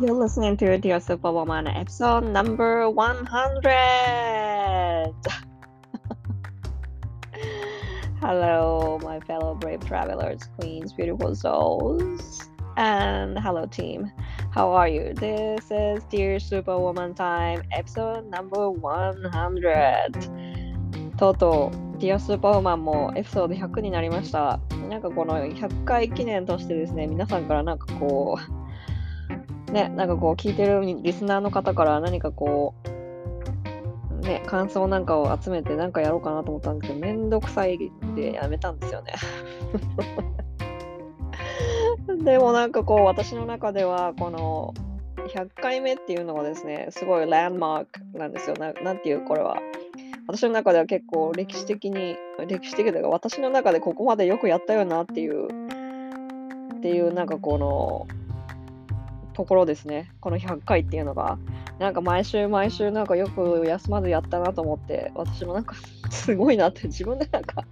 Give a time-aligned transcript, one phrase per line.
[0.00, 5.12] You're listening to Dear Superwoman episode number 100.
[8.20, 12.48] hello, my fellow brave travelers, queens, beautiful souls.
[12.76, 14.12] And hello, team.
[14.52, 15.14] How are you?
[15.14, 21.16] This is Dear Superwoman Time episode number 100.
[21.16, 24.60] とうとう Dear Superwoman もエピソード100になりました。
[24.88, 28.67] なんかこの100回記念としてですね、皆さんからなんかこう、
[29.72, 37.78] ね、なんかこう聞いてるリスナーの方から何かこう、ね、感想なんかを集めて何かやろうかなと思ったんですけど、めんどくさい
[38.14, 39.14] でやめたんですよね。
[42.24, 44.74] でもなんかこう私の中ではこの
[45.28, 48.56] 100回目っていうのがですね、すごいランマークなんですよ。
[48.56, 49.58] ななんていうこれは。
[50.26, 52.16] 私の中では結構歴史的に、
[52.46, 58.06] 歴史的というか私の中でここまでよくやったよなっていう、っていうなんかこの
[59.38, 60.10] ところですね。
[60.18, 61.38] この100回っていうのが。
[61.78, 65.76] なんか毎週毎週なんかよく休まずやったなと思って、私もなんか
[66.10, 67.62] すごいなって、自分でなんか、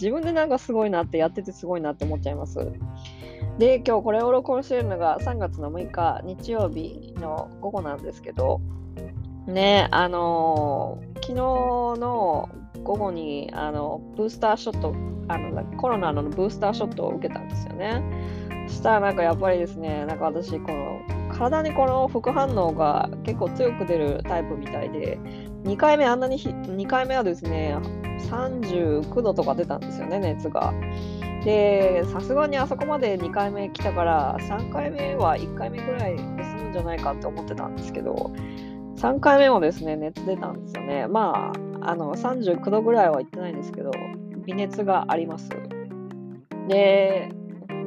[0.00, 2.54] 自分でなんかすごいなってやっててすごいなって思っちゃいます。
[3.58, 8.60] で、今日これを録音してるのが3月の6日日曜日の午後なんですけど、
[9.48, 12.48] ね、あのー、昨日の
[12.84, 14.94] 午後にあのブースターショット
[15.26, 18.02] あの、コロナのブースターショットを受けたんですよね。
[18.68, 21.00] したらなんかやっぱりですね、なんか私、この
[21.32, 25.18] 体にこの副反応が結構強く出るタイプみたいで、
[25.64, 27.76] 2回目あんなに2回目はですね、
[28.30, 30.72] 39度とか出たんですよね、熱が。
[31.44, 38.32] で、さすがにあそこまで2回目来たから、3回目は1回目ぐらいで済むんじゃないかって思ってたんですけど、
[38.96, 41.06] 3回目もですね、熱出たんですよね。
[41.06, 41.52] ま
[41.82, 43.92] あ、あの39度ぐらいは行ってないんですけど、
[44.44, 45.48] 微熱があります。
[46.68, 47.30] で、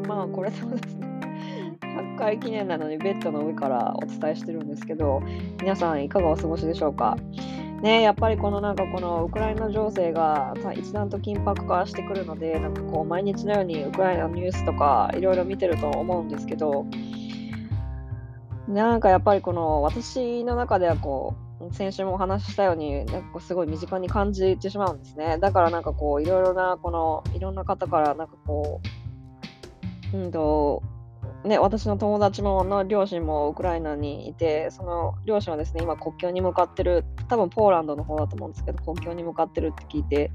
[0.07, 1.07] まあこれそうですね。
[1.81, 5.21] 100回記念なのにベッドの上からお伝えしてるんですけど
[5.59, 7.17] 皆さんいかがお過ごしでしょうか？
[7.81, 16.85] ねやっぱりこのなんかこのウクライナ情勢が一段と緊迫化してくるのでなんかこう毎日のようにウクライナのニュースとかいろいろ見てると思うんですけど
[18.67, 25.37] なんかやっぱりこの私の中ではこう先週もお話ししたようになんかすごい身近に感じてしまうんですね。
[25.39, 28.87] だからなんかこういろいろなこのいろんな方からなんかこう
[30.13, 30.83] うんと
[31.43, 40.31] ね、私の友達もの両親もウクライナにいて、その両親はですね、今国境に向かってる、多分ポーランドの方だと思うんですけど、国境に向かってるって聞いて、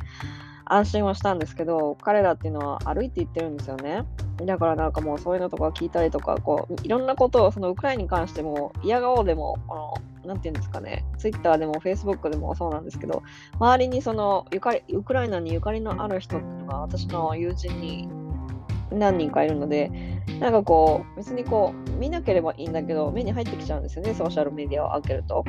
[0.64, 4.04] 安心はしたんですけど、彼らっていうのは歩いて行ってるんですよね。
[4.44, 9.94] だからなんかもうそういうのとか聞いたりとか、こう、いろんなことを、そのウクライナに関しても、嫌顔でも、この、
[10.26, 13.22] なんていうんですかね、ツイッターでもフェイスブックでもそうなんですけど、
[13.60, 18.08] 周りにそのゆかり、ウクライナにゆかりのある人っていうのが私の友人に
[18.90, 19.90] 何人かいるので、
[20.40, 25.44] なんかこう、別にこう、見なければいいんだけど、目に入ってきちゃうんですよね、ソーシャルメディアを開けると。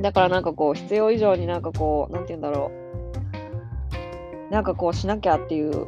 [0.00, 2.70] だからなんかこう、必要以上になんかこう、なんて言うんだろ
[4.50, 5.86] う、なんかこうしなきゃっていう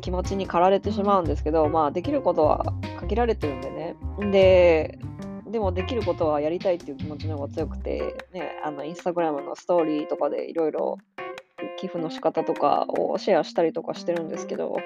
[0.00, 3.96] 気持ちに駆られてしまうんですけど、まあ、できることは限られてるんでね。
[4.32, 4.98] で、
[5.46, 10.98] でもできることはやりたいっていう気持ちの方が強くて、ね、あのインスタグラムのストーリーとかでいろいろ
[11.78, 14.76] 寄付の仕方とかをシェアしたりとかしてるんですけど、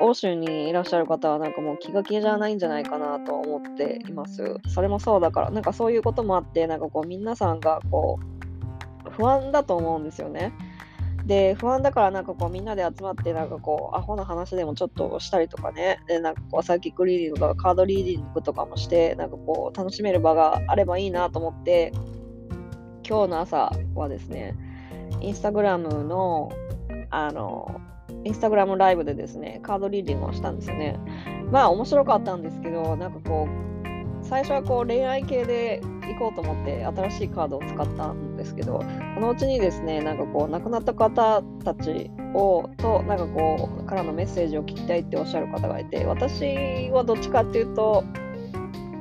[0.00, 4.56] 欧州にいらっしゃる方はなんかもう気が気じゃないんじゃないかなと思っています。
[4.68, 8.18] それもそうだから、なんかそういうこともあって、なんかこう皆さんがこ
[9.06, 10.52] う不安だと思うんですよね。
[11.26, 21.92] で、不安だからなんかこうみんなで集まってなんかこうアホな話でもちょっとしたりとかね、でなんかこうサーキックリーディングとかカードリーディングとかもして、なんかこう楽しめる場があればいいなと思って、
[23.08, 24.54] 今日の朝はですね、
[25.20, 26.50] インスタグラムの
[27.10, 27.80] あの
[28.24, 30.98] インスタグラムライブでですね、カードリーディングをしたんですよね。
[31.50, 38.82] まあ面白かったんですけど、なんかこう、最初はこう恋愛系で行こうと思って新しいカードを使ったんですけど、
[39.14, 48.04] このうちにですね、なんかこう、亡くなった方たちを、と、なんかこう、からのメッセージを聞きたいっておっしゃる方がいて、私はどっちかっていうと、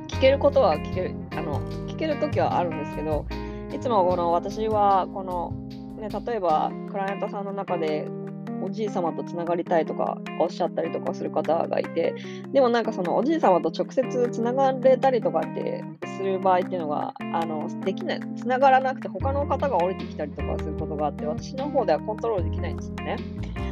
[0.10, 3.26] 聞けることは聞ける、あの、聞けるときはあるんですけど、
[3.74, 5.54] いつもこの私はこの、
[6.00, 8.08] ね、例えばクライアントさんの中で
[8.64, 12.16] おじい様とつながりたいとかおっしゃったりとかする方がいて
[12.52, 15.84] でもなんかそのおじい様と直接つながれたりとかって
[16.18, 23.18] する場合っていうのがあのできないつながらなくて他の方が降りてきたりとかすることがあって私の方ではコントロールできないんですよね。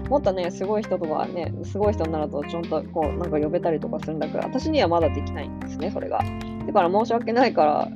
[0.10, 6.20] もっとねすごい人とかねすごい人になるとちゃんとこうなんか呼べたりとかするんだけど私にはまだできないんですねそれが。
[6.68, 7.88] だから申し訳ないから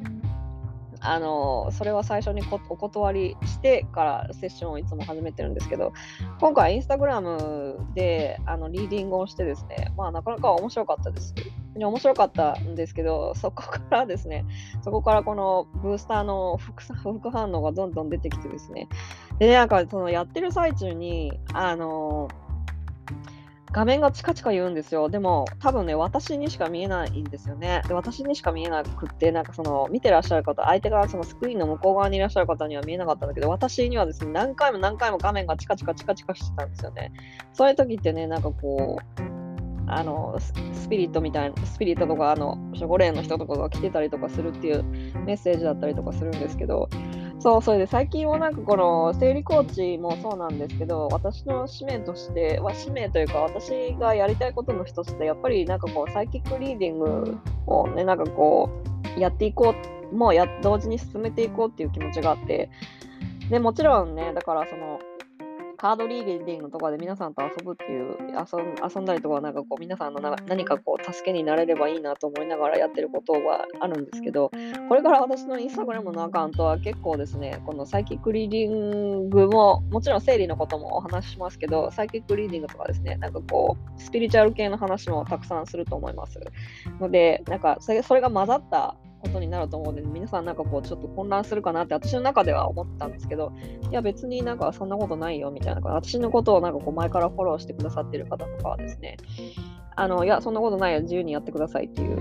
[1.00, 5.94] あのそれは最初にお断りしてからセッションをいつも始めてるんですけど
[6.40, 11.34] 今回インスタグラムであのリーディングをしてですねまあなかなか面白かったです。
[11.78, 14.46] 面白かったんですけど、そこからですね、
[14.82, 18.88] そこからこのブースターの副副反応がどんどん出てきてですね、
[19.40, 22.30] で、なんかそのやってる最中に、あの
[23.76, 25.10] 画面がチカチカ言うんですよ。
[25.10, 27.82] でも、多分ね、私にしか見えないんですよね。
[27.90, 37.12] で、私にしか見えなくって、なんかその、見てらっしゃる方、相手がそのスクリーンの向こう側にいらっしゃる方には見えなかったんだけど、私にはですね、何回も何回も画面がチカチカチカチカしてたんですよね。
[37.52, 39.22] そういう時ってね、なんかこう、
[39.88, 44.84] あのスピリットみたいなスピリットとかあの守護霊の人とかが来てたりとかするっていう
[45.26, 46.90] メッセージだったりとかするんですけど
[47.40, 57.38] そうそれで最近はなんかこの生理コーチもそうなんですけど私の使命としては使命というか私がやりたいことの一つでやっぱりなんかこうサイキックリーディング
[57.68, 58.70] をねなんかこ
[59.16, 59.76] うやっていこ
[60.12, 62.70] うもうや同時に進めていこうっていう気持ちがあって。
[63.50, 65.00] でもちろんねだからその
[65.86, 68.58] カードリーディングとかで皆さんと遊ぶっていう遊
[68.96, 74.50] 遊んだりとかなんかこう皆さんの何かこう助けになれればいいなと思いながらやってることはあるんですけど
[74.90, 86.40] これから私のインスタグラムのアカウントは結構ですねこのサイキックリーディングももちろん生理のこともお話ししますけどサイキックリーディングとかですねなんかこうスピリチュアル系の話もたくさんすると思います
[87.00, 88.96] のでなんかそれが混ざった
[89.36, 93.52] ことになると思うので、皆さんなんかこうちょっと混乱するかなって私の中では思ったんですけど、
[93.92, 99.18] いや別になんかそんなことないよみたいな、私のことをなんかこう前からフォローしてくださってる方とかはですね、
[99.96, 102.20] あのいや、そんなことないよ、自由にやってくださいっていう、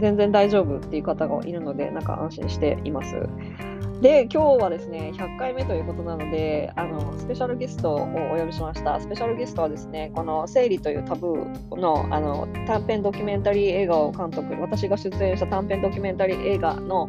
[0.00, 3.16] 全然大丈夫っていう方がいるので、なんか安心しています。
[4.02, 9.00] で、今日はですね、100回目ということなので、あのスペシャルゲストをお呼びしました。
[9.00, 17.08] スペシャルゲストはですね、この生理というタブーのあの短編ドキュメンタリー映画を監督、私が出演した短編ドキュメンタリー映画の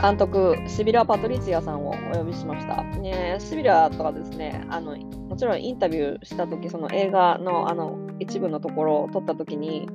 [0.00, 2.84] 監督、シビラ・パトリツィアさんをお呼びしました。
[2.84, 9.88] ね、シビラとはですね、あのもちろんインタビューしたとき、その映画のあの一部のところを撮ったときに、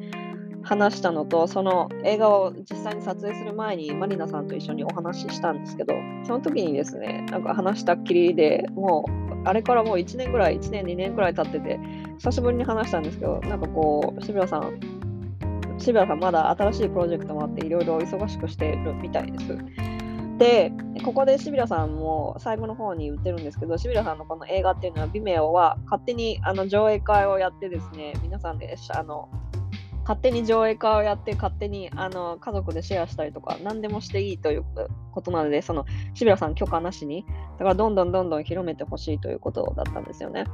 [0.63, 5.93] 話したのとその映画を実際に撮影する前にマリナさんと一緒にお話ししたんですけど
[6.25, 11.79] その時にですねなんか話したっきりでもうあれからもう1年ぐらい1年2年ぐらい経ってて
[12.19, 14.79] 久しぶりに話したんですけどなんかこう渋谷さん
[15.79, 19.57] 渋谷さんまだ新しいプロジェクトもあっていろいろ忙しくしてるみたいです。
[20.41, 20.71] で、
[21.03, 29.29] ここでシビラさんも最後の方に言ってるんですけど、シビラさんのこの映画っていうのは、ビメオは勝手にあの上映会をやってですね、皆さんであの
[30.01, 34.65] 勝手に上映会をやって勝手にあの家族でシェアしたりとか何でもしていいという
[35.11, 37.25] ことなのでその渋谷さん許可なしに
[37.57, 40.45] だからどんどんどんどん広めてほしいということだったんですよね。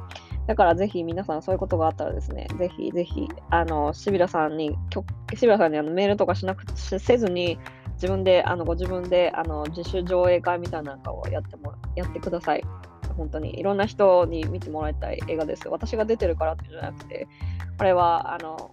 [0.47, 4.77] だからぜひ皆さんそういうことがあったらですねぜひぜひあの渋谷さんに
[5.35, 7.57] 渋谷さんにあのメールとかしなくせずに
[7.93, 12.63] 自分であのご自分であの自主上映会みたいなのをやってもやってください。
[13.17, 15.67] 本当にいろんな人に見てもらいたい映画です。
[15.69, 17.27] 私が出てるからってじゃなくて
[17.77, 18.71] これはあの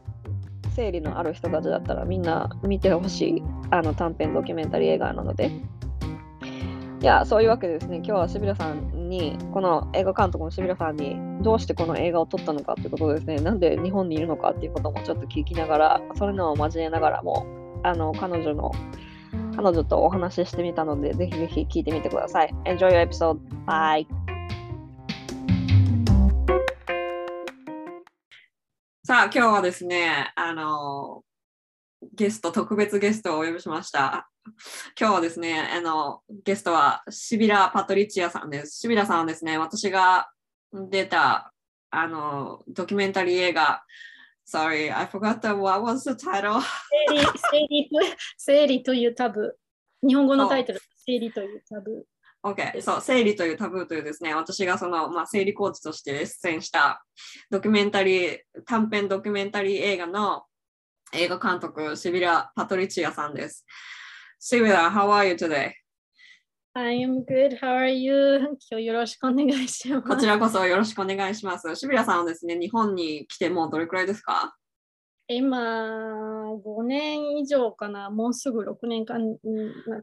[0.75, 5.50] 生理のある人たちだったらみんな見てほしいあの短編ドキュメンタリー映画なので。
[7.00, 17.47] いや、そういうわけでですね、今日はシビラさんに、この映画監督のシビラさんに、どうしてこの映画を撮ったのかということですね、なんで日本にいるのかっていうこともちょっと聞きながら、それのを交えながらも、
[17.82, 18.73] あの彼女の、
[19.55, 22.55] 彼女とお話ししてみたので、ぜひぜひ聞いてみてください。
[22.65, 23.38] Enjoy your episode.
[23.67, 24.24] Bye!
[29.06, 31.25] さあ、今日はですね、あの、
[32.15, 34.31] ゲスト、特別ゲストをお呼びしました。
[34.99, 38.79] 今日はですね、あの、ゲストはシビラ・パトリチアさんです。
[38.79, 40.31] シビラさんはですね、私が
[40.73, 41.53] 出た、
[41.91, 43.84] あの、ドキュメンタリー映画、
[44.51, 46.63] Sorry, I forgot the, what was the title?
[47.53, 49.58] 生理生理生理というタブ。
[50.03, 52.06] 日本語のタイトル、 生理というタブ。
[52.44, 57.03] OK、そう、生理というタブーというですね、私がその、まあ、生理コーチとして出演した
[57.51, 60.44] ドキュメンタリー、短編ドキュメンタリー映画の
[61.15, 63.65] 映画監督、シビラ・パトリチアさんです。
[64.39, 65.72] シビラ、how are you today?
[66.74, 67.56] I am good.
[67.60, 68.41] How are you?
[68.70, 70.08] 今日よろしくお願いします。
[70.08, 71.74] こちらこそよろしくお願いします。
[71.77, 74.55] シビラさんはですね、日本に来てもうどれくらいですか？
[75.29, 78.10] 今、5年以上かな。
[78.10, 79.39] もうすぐ6年間に
[79.86, 80.03] なっ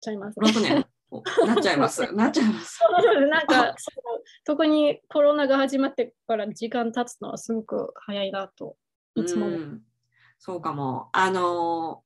[0.00, 0.50] ちゃいます、ね。
[0.50, 0.86] 6年。
[1.46, 2.00] なっちゃいます。
[2.14, 2.78] なっちゃいます。
[3.30, 3.74] なんか
[4.44, 8.76] 特にコロナが始まってから時間経つのはすごく早いなと
[9.14, 9.48] いつも。
[9.48, 9.80] う
[10.38, 11.08] そうかも。
[11.12, 12.02] あの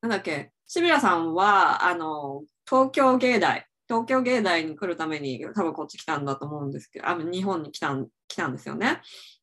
[0.00, 9.00] なんだっけ、渋谷さんはあの東京芸大、東京芸大に来るために多分こっち来たんだと思うんですけど、あ日本に来たん来たんですよね。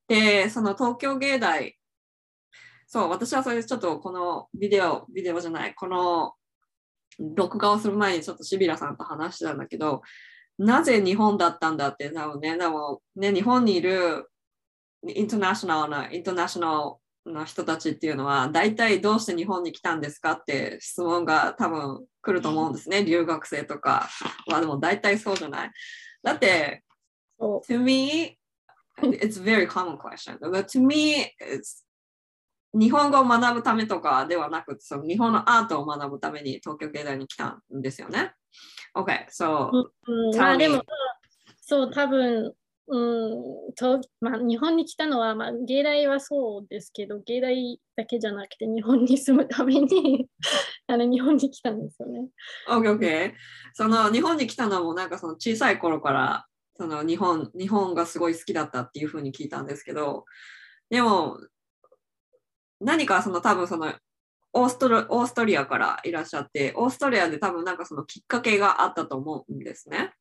[0.08, 1.78] で、その東京芸大、
[2.88, 6.34] そう、私はそれでちょっとこのビデオ、ビデオじゃない、この
[7.20, 10.02] 録画をする前にちょっとシビラさんと話してたんだけど、
[10.58, 14.30] なぜ日本だったんだって、多分ね、でもね、日本にいる
[15.08, 23.04] インターナショナルな、インターナショナルの人たちっていうのは、大体どうして日本に来たんですかって質問が多分来ると思うんですね。
[23.04, 24.10] 留学生とか。
[24.48, 25.72] まあでも大体そうじゃない？
[26.22, 26.84] だって、
[27.40, 28.38] to me,
[29.02, 30.38] it's very common question.
[30.40, 31.83] But to me, it's
[32.74, 38.34] 日本語を学ぶためとかではなくて、その日本のアートを学ぶために東京芸大に来たんですよね。
[38.96, 40.84] OK, so, うまあ.でも、
[41.62, 42.54] そう、多分、
[42.86, 50.28] うんとまあ、日本に来たのは、まあ、芸大はそうですけど、芸大だけじゃなくて、日本に住むために
[50.88, 52.28] あの日本に来たんですよね。
[52.68, 53.34] OK, OK.
[53.74, 60.26] その日本に来たのもなんかその小さい頃からその日本日本がすごい好きだったっていうふうに聞いたんですけど、
[60.90, 61.40] でも
[62.84, 63.94] 何かその多分その
[64.54, 70.14] オーストラオーストリアからいらっしゃって、オーストリアで多分なんかそのきっかけがあったと思うんですね。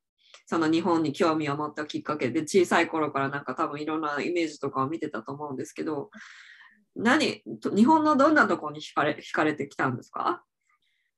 [0.47, 6.11] その日本に興味を持ったきっかけで小さい頃からなんか多分いろんなイメージとかを見てたと思うんですけど、
[6.97, 10.43] 何日本のどんなところに惹かれ惹かれてきたんですか？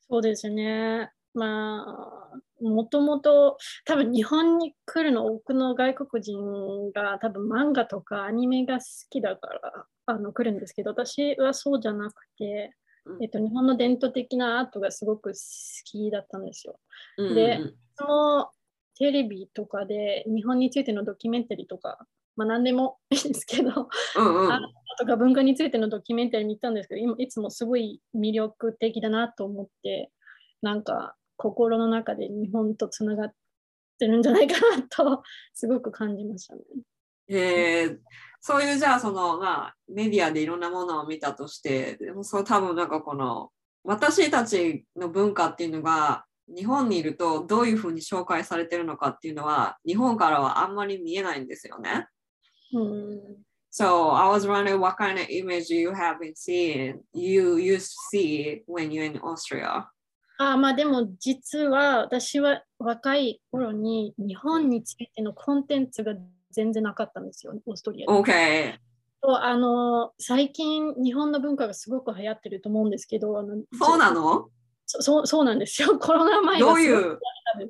[0.09, 1.11] そうですね。
[1.35, 12.75] まあ、もともと多分日本に来るの多くの外国人が多分漫画とかアニメが好きだからあの来るんですけど、私はそうじゃなくて、
[13.07, 15.39] うんえっと、日本の伝統的なアートがすごく好
[15.85, 16.79] きだったんですよ。
[17.19, 17.59] うんうんで
[17.97, 18.51] その
[18.97, 22.07] テレビとかで日本についてのドキュメンタリーとか、
[22.37, 24.61] まあ何でも いいですけど、うんうんあ
[24.97, 30.13] とか文化についてのドキュメンタリー見たんですけど、今いつもすごい魅力的だなと思って、
[30.63, 33.35] なんか心の中で日本とつながっ
[33.99, 36.63] てるんじゃないかなとすごく感じましたね。
[37.29, 37.99] えー
[38.47, 43.49] そういうじゃあそのまあメディアでいろんなものを見たとしてでもそう多分なんかこの
[43.85, 52.07] 私たちの文化っていうのが日本にいるとどういうふうに紹介されてるのかっていうのは日本からはあんまり見えないんですよね。
[52.75, 53.21] うん、
[53.73, 58.63] So I was wondering what kind of image you have been seeing, you used to see
[58.69, 59.87] when you're in Austria.
[60.37, 66.13] あまあでも実は私は若い頃に日本についてのコンテンツが
[66.55, 68.19] 全然なかったんですよ、オーストリアで。
[68.21, 68.75] Okay.
[69.27, 74.49] あの最近日本の文化がすごく流行ってると思うんですけど、あのそうなの？
[74.87, 75.97] そそうそうなんですよ。
[76.01, 77.19] コロナ前どういう、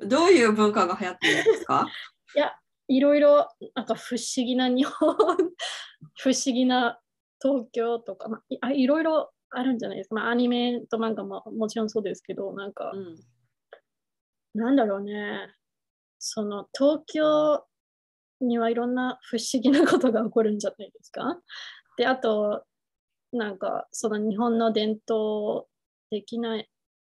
[0.05, 1.87] どういう文化が流行ってるんですか？
[2.35, 2.51] いや、
[2.89, 5.15] いろいろなんか不思議な日本、
[6.19, 6.99] 不思議な
[7.41, 10.15] 東京とか、まあ、いあいろいろあるんじゃないですか。
[10.15, 13.15] まあ、アニメと漫画ももちろんそうですけど、なんか、うん
[14.57, 15.49] なんだろうね。
[16.17, 17.65] その東京
[18.41, 21.37] にはいろんな不思議なことが起こるんじゃないですか？
[21.97, 22.63] で、あと、
[23.31, 25.67] なんかその日本の伝統
[26.09, 26.61] 的な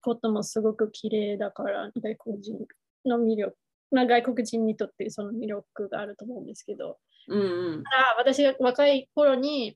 [0.01, 2.57] こともすごく綺麗だから、外国人
[3.05, 3.57] の魅力、
[3.91, 6.97] まあ、外国人にとってその魅力があると思うんですけど、
[7.27, 7.43] うんう
[7.77, 7.83] ん
[8.17, 9.75] 私が若い頃に、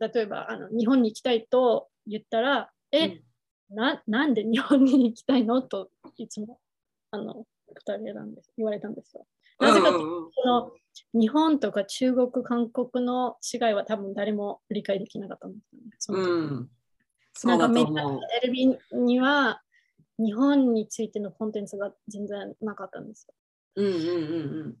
[0.00, 3.20] 例えばあの日本に行きたいと言ったら、え、
[3.70, 5.62] ななんで日本に行きたいの？
[5.62, 6.58] といつも
[7.12, 7.44] あの
[7.74, 9.26] 二人なんです言われたんですよ。
[9.60, 10.72] なぜかというとうんうんその
[11.14, 15.90] 日本とか中国、韓国の違いは多分誰も理解できなかったんですよね。
[15.98, 16.70] その時うん。
[17.32, 18.20] そなうんだと思う。
[18.40, 19.62] テレビには
[20.18, 23.34] 日本についてのコンテンツが全然なかったんですよ。
[23.76, 24.76] うんうんうん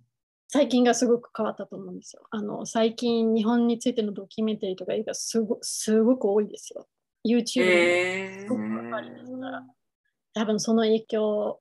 [0.52, 2.22] 最近がすごく変わったと思うんですよ。
[2.30, 6.88] あの最近日本についてのドキュメンタリーとか映画すごすごく多いですよ。
[7.24, 7.30] うん。
[7.30, 9.64] YouTube でへすごくありますから
[10.34, 11.60] 多分その影響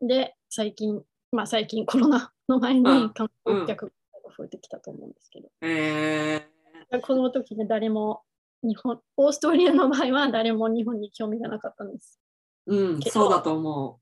[0.00, 1.02] で最近、
[1.36, 3.92] まあ最近コロナの前にうん観光客が
[4.36, 8.22] 増えてきたと思うんですけど、えー、この時ね誰も
[8.62, 12.20] 日本、オーストリアの場合は誰も日本に興味がなかったんです。
[12.66, 14.00] うん、そうだと思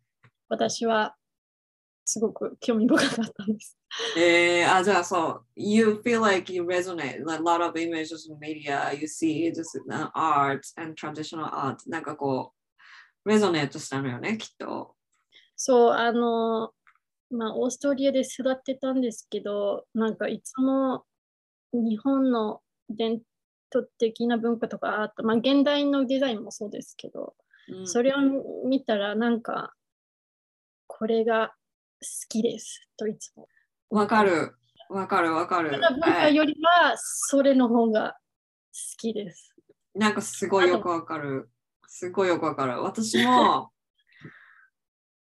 [0.48, 1.16] 私は
[2.06, 3.76] すごく興味深かったんです。
[4.16, 4.20] う。
[4.20, 10.10] えー、あ、じゃあそう、you feel like you resonate, like a lot of images in media, you see just uh,
[10.12, 12.52] art and traditional art, なんかこ
[13.24, 14.94] う、レゾネートしたのよね、きっと。
[15.56, 16.72] そう、あの、
[17.34, 21.04] まあ、オーストリアで育ってたんですけど、なんかいつも
[21.72, 23.20] 日本の伝
[23.74, 27.34] 統的な文化とかアート、まあ、現代のデザインもそうですけど、
[27.68, 28.18] うんそれを
[28.68, 29.72] 見たらなんか、
[30.86, 31.54] これが
[32.02, 33.48] 好きですといつも。
[33.88, 34.54] わかる、
[34.90, 35.70] わかる、わかる。
[35.70, 38.16] 文化はいよりはそれの方が
[38.72, 39.54] 好きです。
[39.94, 41.48] なんかすごいよくわかる。
[41.86, 42.82] すごいよくわかる。
[42.82, 43.70] 私も、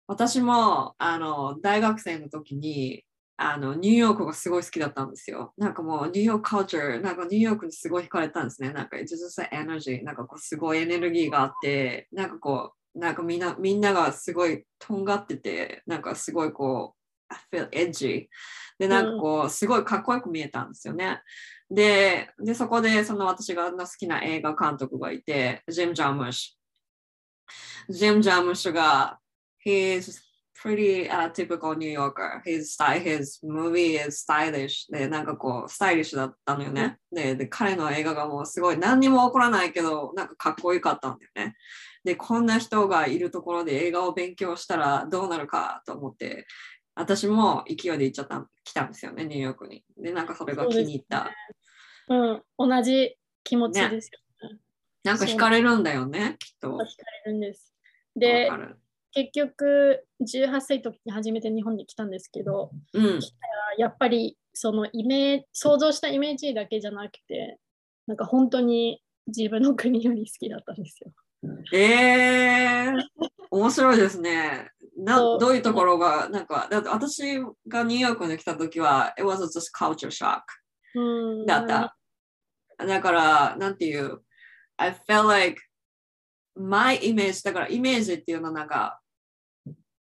[0.08, 3.04] 私も、あの、大学生の時に、
[3.38, 5.54] あの、ニューヨークがすごい好きだったんですよ。
[5.58, 8.72] なんかもう、ニューヨークカルチャー、なんかニューヨークにすごい惹かれたんですね。
[8.72, 10.04] なんか、it's just an energy。
[10.04, 18.28] なんかこう、すごいエネルギーがあって、なんかこう、なんかみんな、みんながすごいとんがってて、なんかすごいこう、I feel edgy。
[18.78, 21.22] で、なんかこう、すごいかっこよく見えたんですよね。
[21.70, 27.94] で、で、そこでその私が好きな映画監督がいて、ジム・ジャムシュ。
[27.94, 29.20] ジム・ジャムシュが、
[29.66, 30.22] he's
[30.56, 32.42] pretty、uh, typical New Yorker.
[32.46, 34.90] His, style, his movie is stylish.
[34.90, 36.98] で、なんかこう、スタイリッシュだったのよね。
[37.12, 41.56] でで、彼の映画がもうすごい何にも起こらないけど、なんかかっこよかったんだよね。
[42.04, 46.46] で、こんな人がいるところで映画を勉強したらどうなるかと思って、
[46.96, 49.84] 私も勢いで行っちゃった、来たんですよね、ニューヨークに。
[49.98, 51.32] で、なんかそれが気に入った。
[52.08, 54.60] うん、同じ気持ちですよね。
[55.04, 56.70] なんか惹かれるんだよね、きっと。
[56.70, 56.84] 惹か
[57.26, 57.74] れるんです。
[58.16, 58.78] でわ、かる
[59.14, 63.20] 結局、18歳の時に初めて日本に来たんですけど、うん。
[63.78, 67.60] やっぱりそのイメージ、想像したイメージだけじゃなくて、
[68.08, 71.12] なんか本当に自分の国より好きだったんですよ。
[71.74, 72.94] えー、
[73.52, 74.70] 面白いですね。
[74.98, 80.42] などういうところが、なんか、だって私がニューヨークに来た時は、it was just culture shock
[80.96, 81.96] うん、だった。
[82.78, 84.22] だから、なんていう、
[84.78, 85.62] I felt like
[86.56, 89.00] my image、だからイメージっていうのはなんか、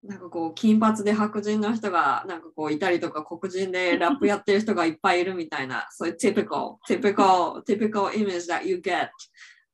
[0.02, 9.08] なんかこう、金髪で白人の人がなんかこういたりとか、黒人でラップやってる人がいっぱいいるみたいな、そういう typical、typical、typical image that you get。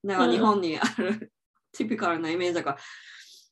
[0.02, 1.32] なんか日本にある、
[1.76, 2.78] typical なイメージだから、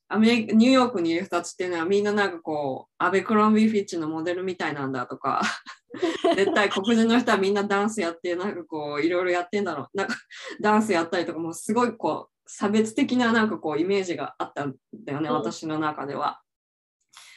[0.08, 5.42] アメリカニューヨークにいる人たちっていうのはみんななんかこう、アベクロンビー・フィッチのモデルみたいなんだとか、
[6.34, 9.96] 絶対黒人の人はみんなダンスやって、なんかこう、いろいろやってんだろう。
[9.96, 10.16] なんか
[10.60, 16.40] ダンスやったりとか、もうすごいこう、差別的ななんかこう、イメージがあったんだよね、うん私の中では。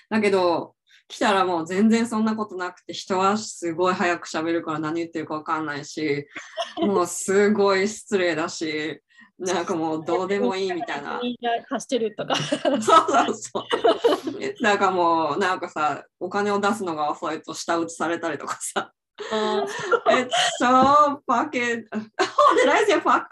[0.10, 0.76] だけど、
[1.08, 6.28] 来たらもう全然そんなことなくて、人はすごい早く喋るから何言ってるかわかんないし、
[6.80, 9.02] もうすごい失礼だし、
[9.40, 11.22] なんかもうどうでもいいみたいな。
[11.70, 12.36] 走ってるとか。
[12.36, 14.64] そうそうそう。
[14.64, 18.92] なんかもう、なんかさ、お金を出すのが遅いと下打ちされたりとかさ。
[19.32, 19.66] あ
[20.10, 20.30] It's
[20.62, 21.86] so fucking.
[21.92, 23.26] Oh, did I say fuck?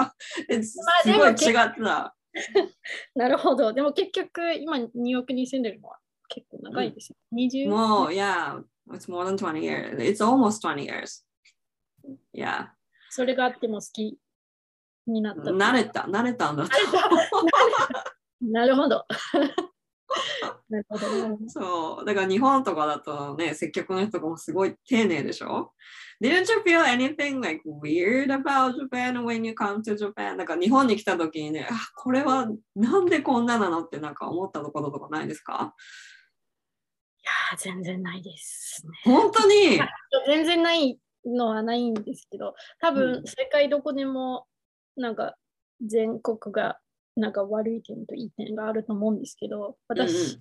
[0.49, 2.15] It's すごい違った。
[3.15, 3.73] なるほど。
[3.73, 5.97] でも結局、今、ニューヨークに住んでるのは？
[6.27, 7.15] 結構長いですよ。
[7.33, 8.61] 20もう、yeah,
[8.91, 9.97] it's more than 20 years.
[9.97, 11.23] It's almost 20 years.
[12.33, 12.67] Yeah.
[13.09, 14.17] それがあっても好き
[15.07, 15.41] になった。
[15.51, 16.71] 慣れた、慣れたんだと。
[18.41, 19.05] なるほど。
[20.69, 21.37] なるほど。
[21.47, 22.05] そう。
[22.05, 25.73] だから日本とかだとね、接客の人とかもすごい丁寧でしょ
[26.21, 30.35] ？Didn't you feel anything like weird about Japan when you come to Japan?
[30.37, 33.83] なんか日本に来た時にね、あこれはなんでこんななの？
[33.83, 35.73] ってなんか思ったところとかないですか？
[35.75, 35.81] い
[37.25, 38.91] やー、全然ないですね。
[39.03, 39.79] 本当に？
[40.27, 44.45] 全然ないのはないんですけど、多うん分世界どこでも
[44.95, 45.35] なんか
[45.85, 46.79] 全国が
[47.15, 50.37] なんか悪い点といい点があると思うんですけど、私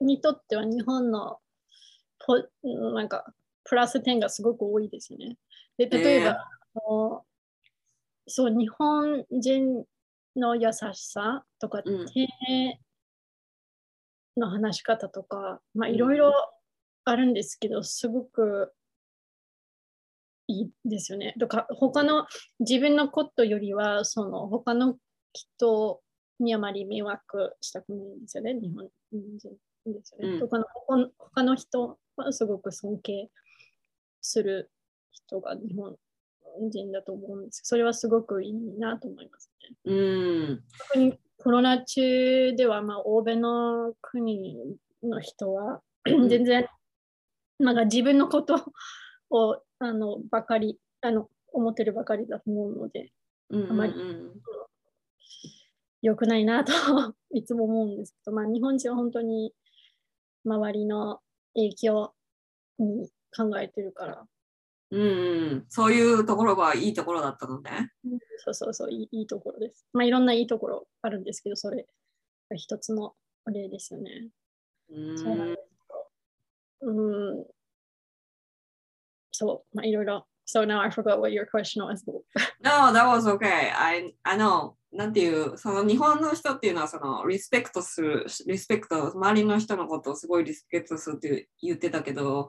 [0.00, 1.38] にとっては日本の
[2.18, 3.32] ポなんか
[3.64, 5.36] プラス点がすごく多いですよね。
[5.76, 6.50] で、例えば、えーあ
[6.90, 7.24] の
[8.26, 9.84] そう、日本人
[10.36, 12.80] の優しさとか、うん丁寧
[14.38, 16.32] の話し方とか、まあうんいろいろ
[17.04, 18.72] あるんですけど、すごく
[20.46, 21.34] いいですよね。
[21.38, 22.26] とか他の
[22.60, 24.96] 自分のことよりは、その他の
[25.32, 26.00] 人
[26.40, 29.38] にあまり迷惑したくないんですよね、日本人
[29.92, 30.34] ですよね。
[30.34, 33.30] うん他の他他の人はすごく尊敬
[34.20, 34.70] する
[35.10, 35.96] 人が日本
[36.70, 39.76] 人だと思うんですそれはすごくいいなと思いますね。
[39.84, 39.94] う
[40.54, 40.64] ん。
[40.78, 44.56] 特にコロナ中では、まあ、欧米の国
[45.02, 46.28] の人はん。
[46.28, 46.66] 全然、
[47.58, 48.72] なんか自分のこと
[49.30, 53.12] をあのばかりあの思ってるばかりだと思うので、
[53.50, 53.70] うんうん。
[53.70, 53.94] あまり
[56.02, 56.72] 良くないなと
[57.32, 59.52] いつも思うんですけど、まあ、日本人は本当に
[60.44, 61.20] 周りの
[61.54, 62.12] 影響
[62.78, 64.24] に考えてるから、
[64.90, 65.66] うんうん。
[65.68, 67.92] そういうところがいいところだったのね。
[68.38, 69.86] そうそうそう、いいいいところです。
[69.92, 71.86] まあ、いろんないいところあるんですけど、それ
[72.50, 73.14] が一つの
[73.46, 74.28] 例ですよね。
[74.90, 75.58] うんそうなんです
[75.90, 76.10] よ。
[76.80, 77.46] うん。
[79.32, 80.26] そう、まあ、いろいろ。
[80.46, 82.02] So now I forgot what your question was.
[82.62, 83.70] No, that was okay.
[83.70, 84.74] I, I know.
[84.90, 92.48] なんていう、その日本の人っていうのは、そのリスペクトする、リスペクト、周りの人のことをすごいリスペクトするって言ってたけど、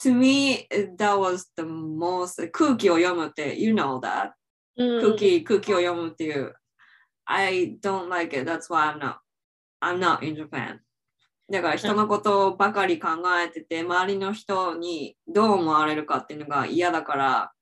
[0.00, 0.66] to me,
[0.98, 4.32] that was the most 空気を読むって、you know that?
[4.76, 6.54] うん空気、空気を読むっていう。
[7.24, 8.50] I don't like it.
[8.50, 9.16] That's why I'm not,
[9.80, 10.78] I'm not in Japan.
[11.50, 13.08] だから人のことばかり考
[13.40, 17.52] えてて、周りの人にどう思われるかっていうのが嫌だから、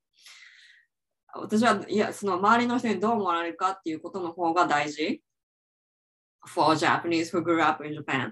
[1.33, 5.21] 私はいや、その周りの人にどう思われるかっていうことの方が大事。
[6.47, 8.31] for Japanese who grew up in Japan.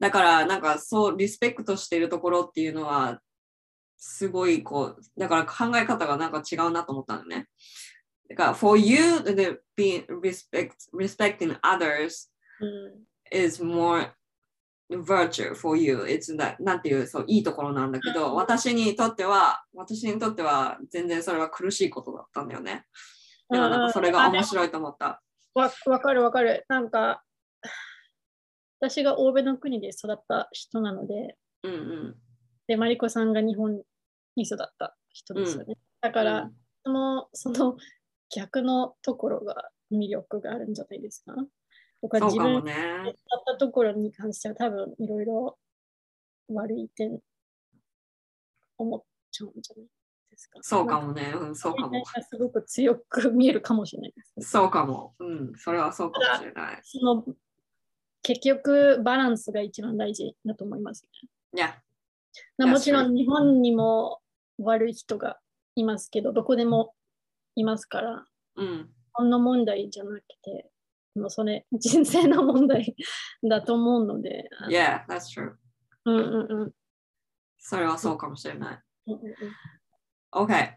[0.00, 3.20] だから、なんかそう、リスペクトしているところっていうのは、
[4.04, 7.46] すごいこう、だから考え方がなんか違うなと思ったのね。
[8.28, 12.28] だから、for you, the being respect, respecting others
[12.60, 14.10] うん is more
[14.90, 15.98] virtue for you.
[16.02, 22.84] It's that なんていうそういいところなんだけど、私にとっては、私にとっては全然それは苦しいことだったんだよね。
[23.50, 25.22] でもなんかそれが面白いと思った。
[25.54, 26.64] わわかるわかる。
[26.68, 27.22] なんか、
[28.80, 32.16] 私が欧米の国で育った人なので、うんうん。
[32.66, 33.84] で、マリコさんが日本
[34.36, 35.76] に育った人ですよね。
[36.00, 36.52] だから、うん
[36.84, 37.76] そのその
[38.34, 41.34] 逆のところが魅力があるんじゃないですか？
[42.00, 42.64] とか自分。
[42.64, 43.14] だっ
[43.46, 45.58] たところに関しては多分いろいろ
[46.48, 47.20] 悪い点
[48.78, 49.86] 思っちゃうんじゃない
[50.30, 50.58] ですか？
[50.60, 51.32] そうかもね。
[51.36, 52.02] うん、そうかも。
[52.02, 55.14] がすごく強く見えるかもしれないです、そうかも。
[55.20, 56.80] うん、それはそうかもしれない。
[56.82, 57.24] その
[58.22, 61.06] 結局バランスが一番大事だと思います、
[61.54, 61.76] いや、
[62.58, 64.21] もちろん日本にも
[64.62, 65.38] 悪い人が
[65.74, 66.94] いますけど、どこでも
[67.54, 68.24] いますから、
[68.56, 68.90] うん。
[69.12, 70.70] ほんの問題じゃなくて、
[71.14, 72.96] もうそれ人生の問題
[73.42, 75.54] だと思うので、Yeah, that's true.
[76.04, 76.72] うんうんうん
[77.64, 78.80] それはそうかもしれない。
[79.06, 79.34] うんうん
[80.32, 80.74] OK。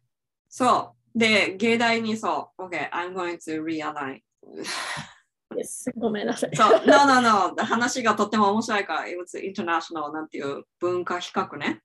[0.49, 1.19] そう。
[1.19, 2.63] で、芸大にそう。
[2.63, 4.21] OK, I'm going to realign.
[5.55, 6.55] ですごめんなさい。
[6.55, 7.55] そう、no, no, no.
[7.63, 11.81] 話がとっても面白いから、it was international なんていう文化比較ね。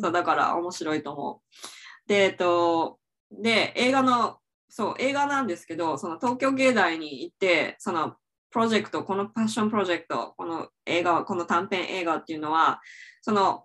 [0.00, 2.08] そう、だから面白いと思う。
[2.08, 2.98] で、えっと、
[3.30, 8.16] で、映画の、そう、映画なんですけど、その東京芸大に行って、その
[8.50, 12.80] プロジェクト、このパッションプロジェクト、この映画、この短編映画っていうのは、
[13.22, 13.64] その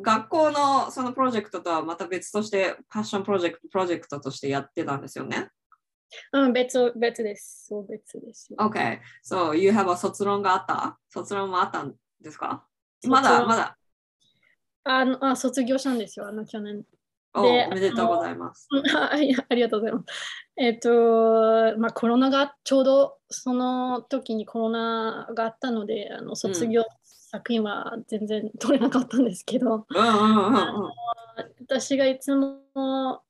[0.00, 5.50] 学校のそのプロジェクトとはまた別として、パッションプロジェクト、プロジェクトとしてやってたんですよね。
[6.32, 7.66] うん、別別です。
[7.68, 8.56] そう別ですよ。
[8.60, 9.00] OK。
[9.24, 10.98] So, you have a 卒論があった？
[11.10, 12.66] 卒論もあったんですか？
[13.06, 13.76] まだ、まだ。
[14.84, 16.84] あのあ卒業したんですよ、あの去年。
[17.36, 18.68] おでおめでとうございます。
[18.96, 20.04] あ ありがとうございます。
[20.56, 29.86] えっ、と、まあ、コロナがちょうどその時にコロナがあったので、あの卒業作品は全然取れなかったんですけど。
[31.60, 33.22] 私がいつも、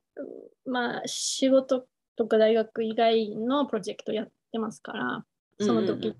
[0.66, 1.86] まあ、仕事
[2.16, 5.24] とか大学以外のプロジェクトやってますから、
[5.60, 6.14] そのうんうん時の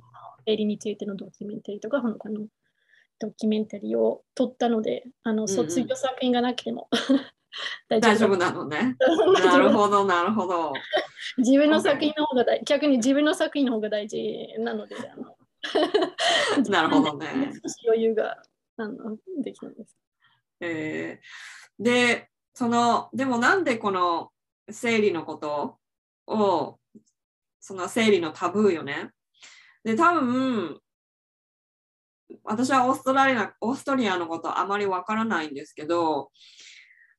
[0.46, 2.46] 営利についてのドキュメンタリーとか、他の
[3.26, 6.88] ドキュメンタリーを撮ったので、あのうん卒業作品がなくても
[7.88, 8.96] 大大丈夫だなのね。
[9.44, 10.72] なるほど、なるほど。
[11.38, 15.36] 自分の作品の方が大逆に自分の作品の方が大事なので、あの
[16.70, 17.52] なるほどね。
[17.86, 18.42] 余裕が
[18.76, 19.96] あのできたんです。
[20.60, 24.30] えーで、その、でもなんでこの
[24.70, 25.78] 生理のこと
[26.26, 26.78] を、
[27.60, 29.10] その生理のタブーよね。
[29.82, 30.80] で、多分、
[32.44, 36.30] 私はオーストラリアオーストリアのことあまりわからないんですけど、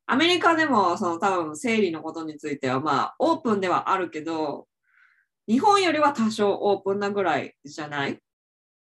[0.05, 4.67] アメリカでもその多分生理のことについてはまあオープンではあるけど、
[5.47, 8.19] 日本よりは多少オープンなぐらいじゃない？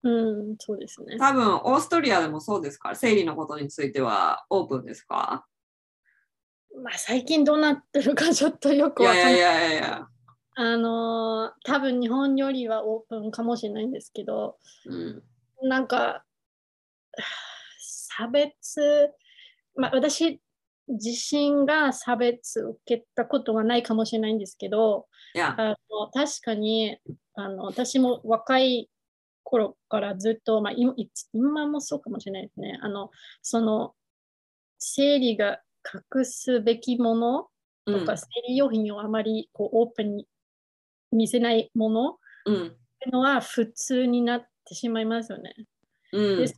[0.04, 1.18] うん、そうですね。
[1.18, 2.96] 多分オーストリアでもそうですか？
[2.96, 5.46] 生理のことについてはオープンですか？
[6.84, 9.38] まあ、最近どうなってるかちょっとよくいわかんない。
[9.38, 10.08] やいやいやいや。
[10.56, 15.24] あのー多分日本よりはオープンかもしれないんですけど、うん。
[15.64, 16.24] なんか、
[17.80, 19.12] 差別、
[19.76, 20.40] まあ、私
[20.88, 26.98] 自身が差別を受けたことはないかもしれないんですけど、あの確かに
[27.36, 28.90] あの私も若い
[29.44, 32.78] 頃からずっと、まあ、今いつ今もそうかもしれないですね。
[32.82, 33.10] あの
[33.42, 33.94] その
[34.78, 35.62] 生理が
[36.16, 37.48] 隠すべきもの
[37.86, 40.28] うんとか、生理用品をあまりこうオープンに
[41.12, 42.70] 見せないものっうん。
[43.00, 45.54] ていうのは普通になってしまいますよね。
[46.12, 46.54] うんで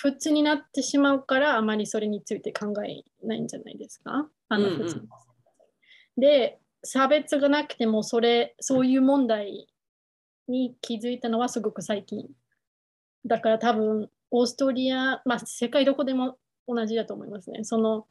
[0.00, 4.28] 普通になってしまうからあまりそれについて考えないんじゃないですか？
[4.48, 5.08] あのうんうん普通
[6.16, 9.66] で差別がなくてもそれそういう問題
[10.48, 12.28] に気づいたのはすごく最近。
[13.26, 17.64] だから多分オーストリア、まあ、世界どこでも同じだと思いますね。
[17.64, 18.06] その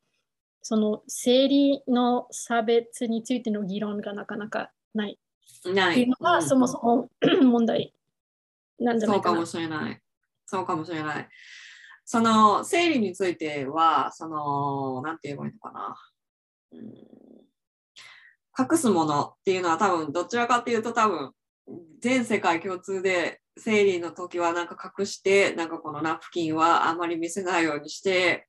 [0.61, 5.17] その生理の差別についての議論がなかなかない
[5.65, 6.15] ないっていうの。
[6.19, 7.09] が、うんそもそも
[7.41, 7.93] 問題
[8.79, 9.45] なんじゃないかそうかも。
[9.45, 10.01] しれない。
[10.45, 11.29] そうかもしれない。
[12.05, 15.97] その生理については、その、なんて言えばいいのかな。
[16.71, 17.27] うん
[18.59, 21.31] 隠すものっていうのは多分どちらかっていうと多分
[22.01, 28.47] 全世界共通で生理の時はなんか隠してなんかこのナプキンはあまり見せないようにして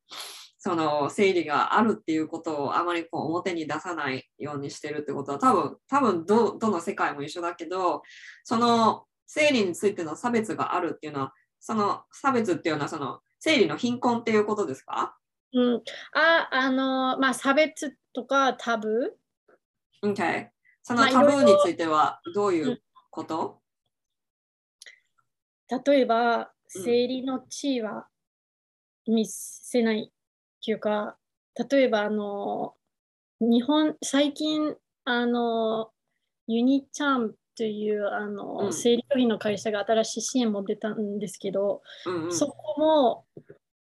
[0.58, 8.02] その生理があるっていうことをあまりこう表に出さないようにしてるってことは多分多分どどの世界も一緒だけど
[8.44, 15.16] その生理についての差別があるっていうのはその差別っていうのはその生理の貧困っていうことですか？
[15.52, 19.16] うん、あ、あの、まあ、差別とかタブ
[20.02, 20.48] ?OK。
[20.82, 26.46] そのまあタブーについてはどういうこと、ー、例えば、うん。
[26.68, 28.08] 生理の地位は
[29.06, 30.12] 見せないっ
[30.64, 31.16] ていうか、
[31.70, 32.74] 例えば、あの、
[33.40, 35.90] 日本、最近、あの、
[36.46, 43.26] ユニチャンという、あの、うん生理用品の会社が新しい支援も出たんですけど、うんうんそこも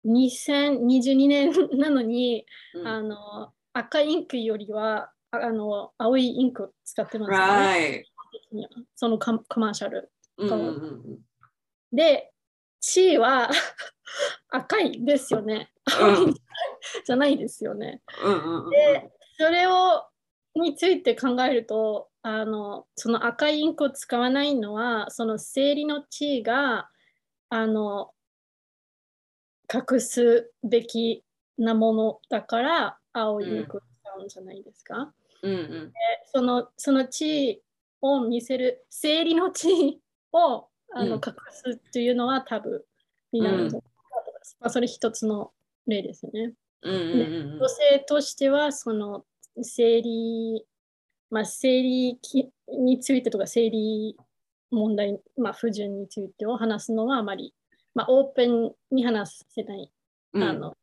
[0.07, 8.05] 2022年なのに、うんあの赤インクよりはああの青いインクを使ってますよね。
[8.52, 8.76] Right.
[8.94, 10.11] そのカコマーシャル。
[10.38, 11.18] うんうんうん
[11.92, 12.33] で、
[12.81, 13.50] 地位は
[14.50, 15.72] 赤いですよね。
[16.00, 16.35] うん
[17.05, 18.00] じゃないですよね。
[18.22, 20.07] うんうんうんで、それを
[20.56, 26.88] について考えると、あのその赤いインクを使わないのは、その生理の地位が
[27.50, 28.10] あの
[29.72, 31.24] 隠すべき
[31.58, 33.86] なものだから、青いインクを使
[34.18, 35.12] うんじゃないですか。
[35.42, 35.92] うんうん
[36.32, 37.62] そのその地位
[38.00, 40.00] を見せる、生理の地位
[40.32, 42.86] をあの、うん隠すっていうのはタブ
[43.32, 43.90] になると思い
[44.38, 44.56] ます。
[44.60, 45.52] まあ、それ一つの
[45.86, 46.54] 例ですね。
[46.82, 49.24] うんうんうん女性としては、その
[49.62, 50.66] 生理、
[51.30, 54.16] まあ、生理きについてとか、生理
[54.70, 57.54] 問題、まあ、不順についてを話すのはあまり、
[57.94, 59.90] まあ、オープンに話せない、
[60.34, 60.76] うんあの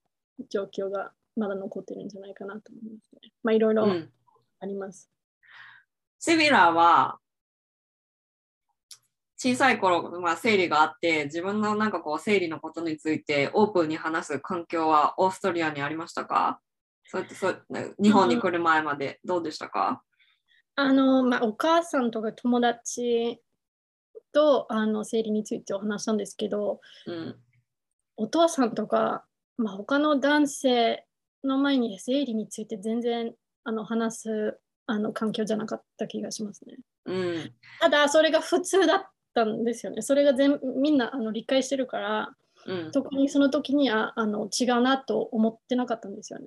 [0.50, 3.32] 状況がまだ残ってるんじゃないかなと思いますね。
[3.44, 4.10] まあ、いろいろうん
[4.60, 5.10] あります。
[6.20, 7.20] シビラは
[9.38, 16.60] 小さい頃、まあ、生理があって自分のなんかこう生理のことについてオープンに話す環境はオーストリアにありましたか？
[17.14, 17.64] それってそう
[18.02, 20.02] 日本に来る前までどうでしたか、
[20.76, 23.40] あの、まあ、お母さんとか友達
[24.32, 27.36] とあの生理についてお話したんですけど、うん
[28.16, 29.26] お父さんとか、
[29.58, 31.04] まあ、他の男性
[31.44, 36.78] の前に生理について全然あの話すあの環境じゃなかった気がしますね。
[37.06, 40.04] うんただ、それが普通だったんですよね。
[40.04, 42.30] それが全みんなあの理解してるから、
[42.68, 46.46] うん特にその時にああの違うなと思ってなかったんですよね。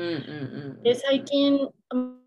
[0.00, 1.68] うんうんうんで、最近、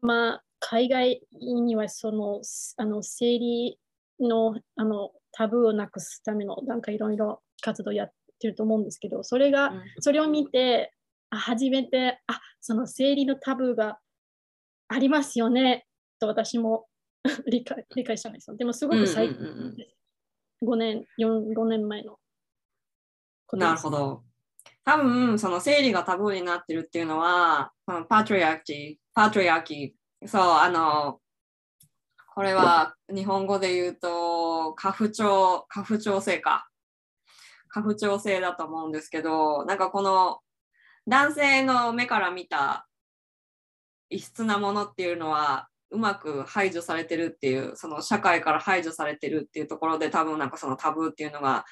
[0.01, 2.41] まあ、海外にはその
[2.77, 3.79] あの生理
[4.19, 10.93] のあのタブーをなくすためのなんかいろいろ活動やってると思うんですけど、それが、うんそれを見て、
[11.29, 13.99] あ初めて、あその生理のタブーが
[14.87, 15.85] ありますよね
[16.19, 16.87] と私も
[17.47, 18.57] 理解理解したんですよ。
[18.57, 19.95] でもすごく最近うんうんうんうんです。
[20.61, 22.19] 5年、4 5年前の
[23.53, 24.23] なるほど。
[24.89, 31.19] 多分、その生理がタブーになってるっていうのは、そのパトリアキー、パトリアキー、そう、あの、
[32.33, 36.67] これは日本語で言うと、過不調、過不調性か。
[37.67, 40.39] 過不調性だと思うんですけど、なんかこの
[41.07, 42.87] 男性の目から見た
[44.09, 51.63] 異質なものっていうのは、うまく排除されてるっていう、その社会から排除されてるっていうところで、多分なんかそのタブーっていうのが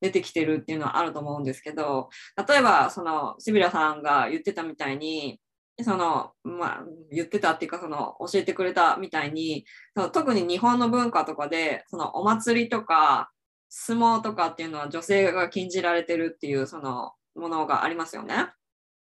[0.00, 2.08] 出てきてるっていうのはあると思うんですけど
[2.48, 5.40] 例えばそのシビラさんが言ってたみたいに
[5.82, 13.30] そのまあ言ってたっていうかその教えてくれたみたいにその特に日本の文化とかでそのお祭りとか
[13.68, 18.48] 相撲とかっていうのは女性が禁じられてるっていうそのものがありますよね。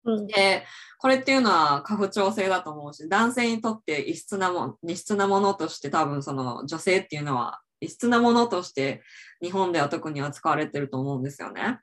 [0.04, 0.64] うんで
[0.98, 9.02] これっていうのは過不調性だと思うし男性にとって異質なも異質なものとして多分その女性っていうのは異質なものとして
[9.44, 11.80] 日本では特に扱われてると思うんですよね。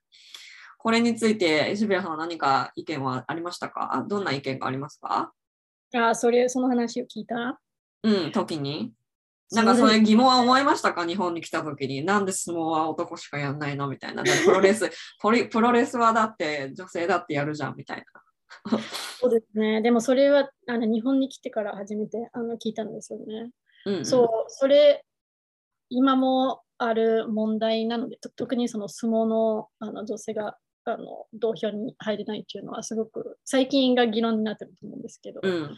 [0.80, 4.04] これについて石部さんは何か意見はありましたか？
[4.10, 5.32] どんな意見がありますか？
[5.93, 7.60] あそれ、その話を聞いた
[8.04, 8.91] うん、時に。
[9.54, 11.06] なんかそれ疑問は思いましたか？
[11.06, 12.04] 日本に来た時に。
[12.04, 13.88] なんで相撲は男しかやんないの？
[13.89, 14.24] みたいな。
[14.24, 14.89] プロレス、
[15.21, 18.80] プロプロレスはだって女性だってやるじゃんみたいな。
[19.19, 19.82] そうですね。
[19.82, 23.52] でもそれはあの日本に来てから初めてあの聞いたんですよね。
[23.86, 25.04] うんうん、そう、それ、
[25.91, 35.77] 今もある問題なので、と特にその相撲のあの女性があの同票に入れないっていうのはすごく最近が議論になってると思うんですけど、うん。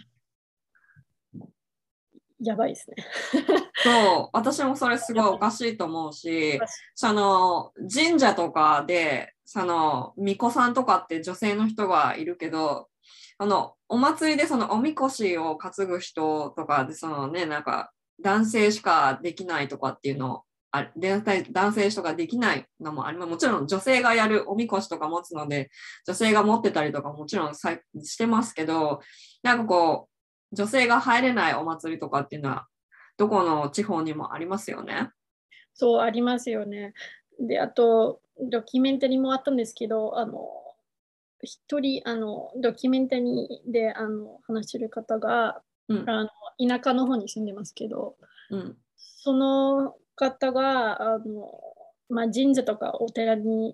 [2.39, 2.95] やばいですね。
[3.83, 6.59] そう、私もそれすごいおかしいと思うし、
[6.93, 12.89] その神社とかで、その巫女さんとかって女性の人がいるけど、
[13.39, 17.91] あのお祭りでそのおみこしを担ぐ人とかで、そのね、なんか
[18.23, 23.29] 男性しかできないとかっていうのあ男性男性しかできないのもあります。
[23.29, 25.69] もちろん女性がやるおみこしとか持つので、
[26.07, 28.99] 女性が持ってたりとかもちろんしてますけど、
[29.43, 30.09] なんかこ
[30.51, 32.67] う、女性が入れないお祭りとかっていうのは、
[33.17, 35.11] どこの地方にもありますよね。
[35.75, 36.93] そう、ありますよね。
[37.39, 40.49] で、あと、ドキュメンタリーもあったんですけど、あの、
[41.43, 46.09] 一人あのドキュメンタリーであの話してる方が、うん。
[46.09, 46.29] あの
[46.67, 48.15] 田舎の方に住んでますけど、
[48.49, 48.77] うん。
[48.95, 51.51] その方があの、
[52.09, 53.73] まあ、神社とかお寺に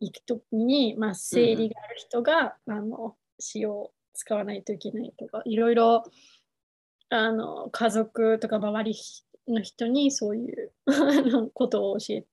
[0.00, 3.16] 行くときに、まあ、生理がある人が、あの
[3.54, 6.04] 塩を使わないといけないとかいろいろ
[7.10, 8.94] あの家族とか周り
[9.48, 10.72] の人にそういう
[11.52, 12.24] ことを教え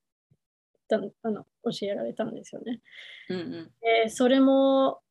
[0.88, 2.82] たあの教えられたんですよね。
[3.30, 3.72] うんうん。
[3.82, 5.02] でそれも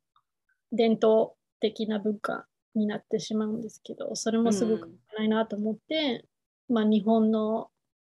[0.71, 6.25] 伝統的な文化になってしまうんですけどそれもすごくうんないなと思って、
[6.69, 7.69] まあ、日本の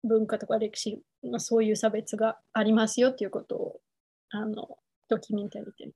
[0.04, 3.80] 文化とか歴史、まあ、そういう差別がありますよっていうことを
[4.30, 4.78] あの
[5.10, 5.92] ドキュメンタリーで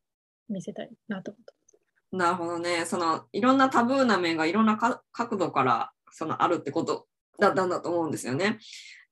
[0.50, 1.54] 見せたいなと思って
[2.12, 2.86] なるほどね。
[2.86, 7.08] そのいろんなタブーな面がいろんなか角度からそのあるってこと
[7.40, 8.58] だったんだと思うんですよね。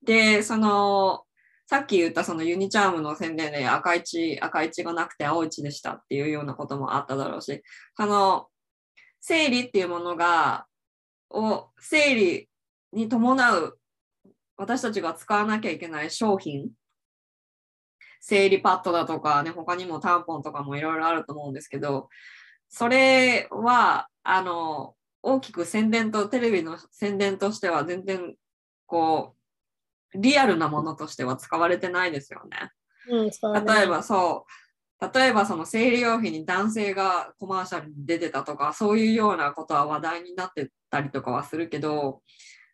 [0.04, 1.24] で、その
[1.68, 7.62] さっき言ったそのユニチャームの宣伝で赤い血、赤い血がなくて青い血でしたっていうようなこともあっただろうし、
[7.96, 8.48] その
[9.22, 10.66] 生理っていうものが、
[11.30, 12.50] を生理
[12.94, 13.80] に伴う
[14.58, 16.70] 私たちが使わなきゃいけない商品、
[18.20, 22.10] 生理パッドだとかね、他にもタンポンとかもいろいろあると思うんですけど、
[22.68, 28.36] それは、あの、大きく宣伝と、テレビの宣伝としては全然、
[28.88, 29.36] こ
[30.14, 32.72] う、リアルなものとしては使われてないですよね。
[33.10, 34.52] うん、伝わらない例えばそう、
[35.00, 42.22] 例えばその生理用品に男性がコマーシャルに出てたとか、そういうようなことは話題になってたりとかはするけど、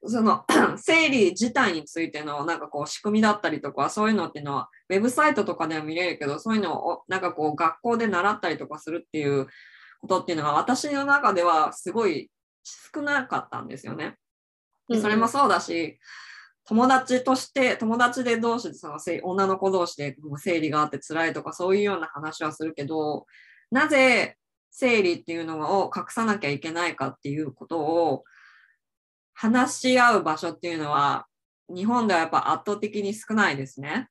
[0.05, 0.45] その
[0.77, 9.47] 生理自体についてのなんかこう仕組みだったりとか、そういうのっていうのは、ウェブサイトとかでは見れるけど、そういうのをなんかこう学校で習ったりとかするっていう
[10.01, 12.29] ことっていうのが私の中ではすごい
[12.93, 14.15] 少なかったんですよね。
[14.89, 15.99] でそれもそうだし、
[16.65, 23.25] 友達として、友達で同士でその女の子同士で生理があって辛いとかそういうような話はするけど、
[23.71, 24.37] なぜ
[24.71, 28.23] 生理っていうのを隠さなきゃいけないかっていうことを
[29.33, 31.27] 話し合う場所っていうのは
[31.69, 34.09] 日本ではやっぱ圧倒的に少ないですね。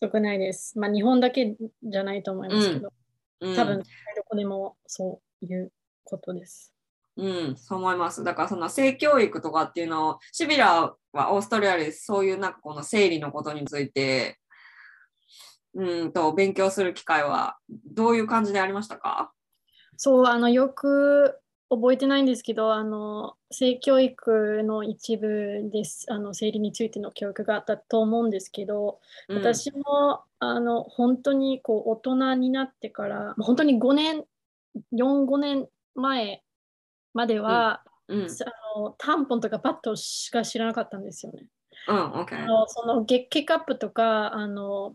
[0.00, 0.78] 少ないです。
[0.78, 2.92] まあ、日本だけじゃないと思いますけど、
[3.40, 3.84] うん、多分、ど
[4.24, 5.72] こでもそういう
[6.04, 6.72] ことです。
[7.18, 8.22] うん、そう思います。
[8.22, 14.38] だからその性教育とかっていうのを、シビラはオーストラリアでそういうなんかこの生理のことについて、
[15.74, 17.58] うんと勉強する機会は
[17.92, 19.32] どういう感じでありましたか？
[19.96, 21.38] そう、あの、よく
[21.70, 26.06] 覚えてないんですけど、あの、性教育の一部です。
[26.08, 34.24] あの、生理についての教育があったと思うんですけど、うん私も、あの、本当にこう、大人になってから、本当に5年、
[34.92, 36.42] 4、5年前
[37.14, 41.48] までは、うん、うん、あのタンポンとかパッドしか知らなかったんですよね。
[41.88, 42.42] オッケー。
[42.42, 44.94] あのその月経カップとかあの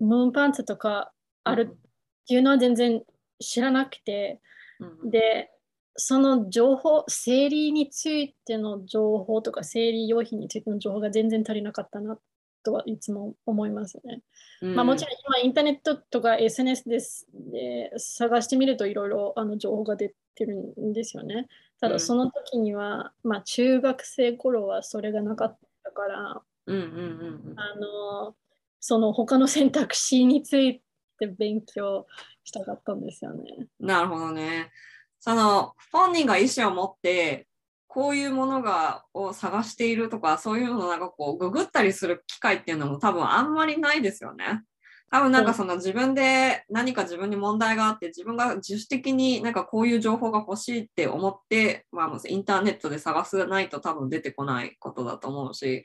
[0.00, 1.12] ムーンパンツとか
[1.44, 1.76] あるっ
[2.26, 3.02] ていうのは全然
[3.40, 4.40] 知らなくて、
[4.80, 5.50] うんで
[6.00, 12.16] その情報生理についての情報とか生理用品についての情報が全然足りなかったな
[12.68, 14.20] とはいつも思いますね。
[14.60, 21.48] うんまあ、もちろん今インターネットとか SNS ですで探してみるといろいろあの情報が出てるんですよね。
[21.80, 28.34] たうんだその時には、まあ中学生頃はそれがなかったから、うんうんうんあの
[28.80, 30.82] その他の選択肢につい
[31.18, 32.06] て勉強
[32.44, 33.66] したかったんですよね。
[33.80, 33.86] うん。
[33.86, 34.70] なるほどね。
[35.18, 37.47] その本人が意思を持って、
[37.88, 44.62] こういうものがを探しているとか、そういうのをなんかこう、ググったりする機会っていうのも多分あんまりないですよね。
[45.10, 55.82] 多分なんかその自分で何か自分に問題があって、自分が自主的になんかこういう情報が欲しいって思って、まあ、インターネットで探さないと多分出てこないことだと思うし、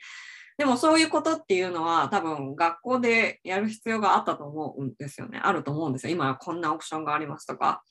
[0.58, 5.40] でもそういうことっていうのは多分学校でやる必要があったと思うんですよね。
[5.42, 6.12] あると思うんですよ。
[6.12, 7.82] 今はこんなオプションがありますとか。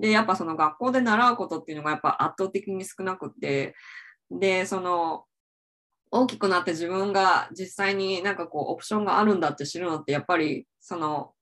[0.00, 3.74] で、やっぱその学校で習うことっていうのがやっぱ圧倒的に少なくて、
[4.30, 5.24] で、その
[6.10, 11.32] 大きくなって自分が実際になんかこうオプションがあるんだって知るのってやっぱりその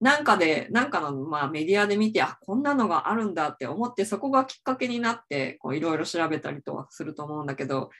[0.00, 7.90] なんかで、なんかのまあメディアで見て、あ、こんなのがあるんだって思って、そこがきっかけになって、こういろいろ調べたりとかすると思うんだけど、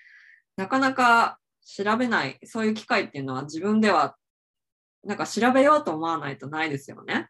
[0.57, 4.17] なかなか調べない、そういう機会っていうのは自分では
[5.05, 7.29] なんか調べようと思わないとないですよね。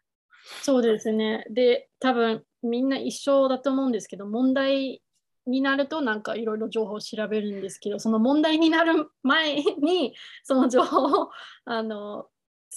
[0.61, 1.45] そうですね。
[1.49, 5.01] で、多分みんな一緒だと思うんですけど、問題
[5.45, 11.29] になるとなんかいろいろ情報を調べるんですけど、その問題になる前に その情報を
[11.65, 12.27] あの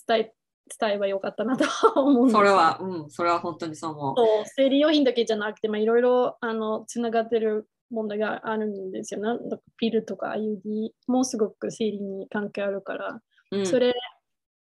[0.06, 0.34] 伝え
[0.78, 1.66] 伝えばよかったなと
[2.00, 4.14] 思うんそれは、うん、それは本当にそう思う。
[4.16, 9.26] そう生理用品だけじゃなくて、まあ、いろいろあのつながってる問題があるんですよね。
[9.26, 13.20] なんかピルとか IUD もすごく生理に関係あるから、
[13.50, 13.92] うん、それ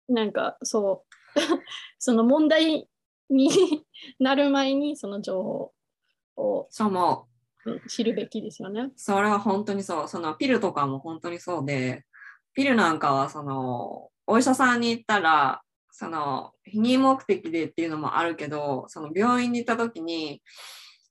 [0.08, 1.13] なんかそう
[1.98, 2.88] その問題
[3.30, 3.50] に
[4.18, 5.72] なる前にその情
[6.36, 7.28] 報をそうも
[7.64, 8.90] うん知るべきですよね。
[8.96, 10.08] それは本当にそう。
[10.08, 12.04] そのピルとかも本当にそうで、
[12.52, 20.42] ピルなんかはそのお医者さんに行ったら、その避妊目的でっていうのもあるけど、その病院に行った時に、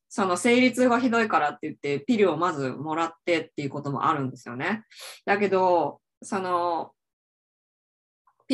[0.09, 4.83] その生理痛がひどいからって言ってピルをまずもらってっていうこともあるんですよね。
[5.25, 6.91] だけど、その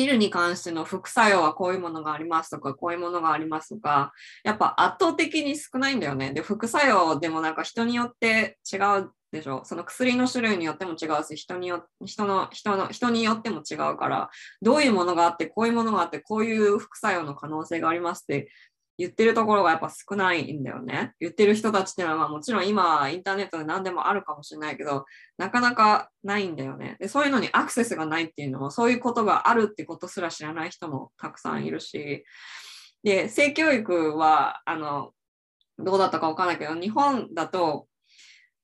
[0.00, 6.32] ピルに関しての副作用はこういうものがありますとか、こういうものがありますとか、やっぱ圧倒的に少ないんだよね。
[6.32, 9.60] で、副作用でもなんか人によって違うでしょ。
[9.64, 14.30] その薬の種類によっても違うし、人によ人の人の人によっても違うから、
[14.62, 18.48] どういうものがあって、こういうものがあって、こういう副作用の可能性がありますって
[19.00, 21.14] 言ってるところがやっぱ少ないんだよね。
[21.20, 25.06] 言ってる人たちっていうのは、まあもちろん今インターネットで何でもあるかもしれないけど、
[25.38, 26.98] なかなかないんだよね。
[27.00, 32.26] で、そういうのにアクセスがないっていうのも、そういうことがあるってことすら知らない人もたくさんいるし、
[33.02, 35.12] で、性教育は、あの、
[35.78, 37.86] どうだったかわかんないけど、日本だと、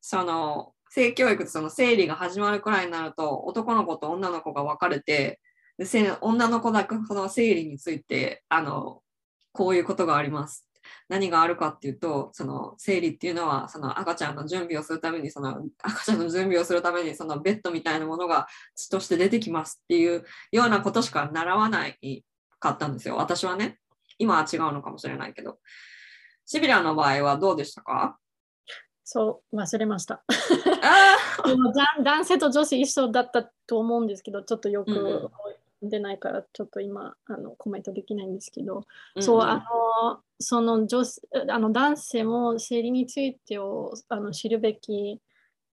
[0.03, 5.41] その、性教育ってその生理が始まるくらいになると、男の子と女の子が分かれて、
[5.79, 5.87] で
[6.21, 9.03] 女の子だけその生理について、あの、
[9.57, 10.69] こういうことがあります。
[11.09, 22.25] 何があるかっていうと、その生理っていうのは、その赤ちゃんの準備をするために、その赤ちゃんの準備をするために、そのベッドみたいなものが血として出てきますっていうようなことしか習わない
[22.61, 23.17] かったんですよ。
[23.17, 23.79] 私はね。
[24.19, 25.59] 今は違うのかもしれないけど。
[26.45, 28.19] シビラの場合はどうでしたか？
[29.05, 30.25] そう、忘れました。
[31.45, 35.31] 男男性と女子一緒だったと思うんですけど、ちょっとよく
[35.89, 38.85] 出ないから、ちょっと今あのコメントできないんですけど、
[39.15, 39.43] う、んん。
[39.43, 45.21] あの、その女子あの男性も生理についてをあの知るべき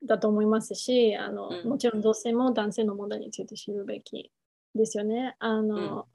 [0.04, 1.68] だと思いますし、あのうん。
[1.68, 4.30] もちろん女性も男性の問題について知るべき
[4.74, 5.36] ですよね。
[5.38, 6.06] あの、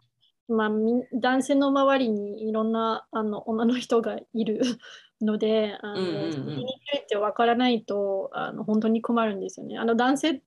[0.48, 4.62] まあ、み男性の周りにいろんなあの女の人がいる
[5.22, 9.78] ので、あのについて分からないとあの本当に困るんですよね。
[9.78, 10.42] あの男性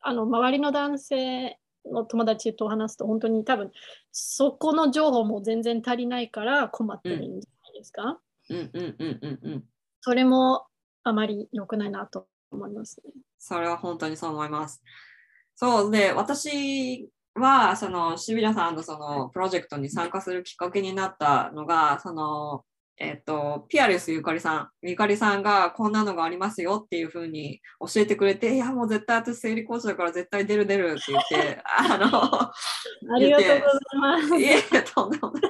[0.00, 3.70] あの周りの男性の友達と話すと本当に多分
[4.12, 7.28] そこの情報も全然足りないから困ってるんじゃ
[7.64, 8.20] ないですか？
[8.50, 9.64] うんうんうんうんうん。
[10.00, 10.66] それも
[11.04, 13.12] あまり良くないなと思いますね。
[13.38, 14.82] それは本当にそう思います。
[15.54, 22.64] そうで、私は、その、シビラさんのそのプロジェクトに参加するきっかけになったのが、その、
[23.02, 32.52] えっと、ピアレスゆかりさん、ゆかりさんがこんなのがありますよっていうふうに教えてくれて、いや、もう絶対私生理コーチだから絶対出る出るって言って、 あの、あ
[33.18, 34.36] りがとうございます。
[34.36, 35.42] いえとんでもない。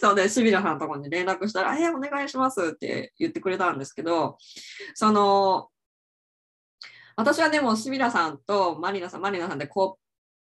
[0.00, 4.38] そうで、シビラさんのところに連絡したら、え、お願いしますって言ってくれたんですけど、
[4.94, 5.70] その、
[7.16, 9.98] 私はでも、シビラさんとマリナさん、マリナさんでこ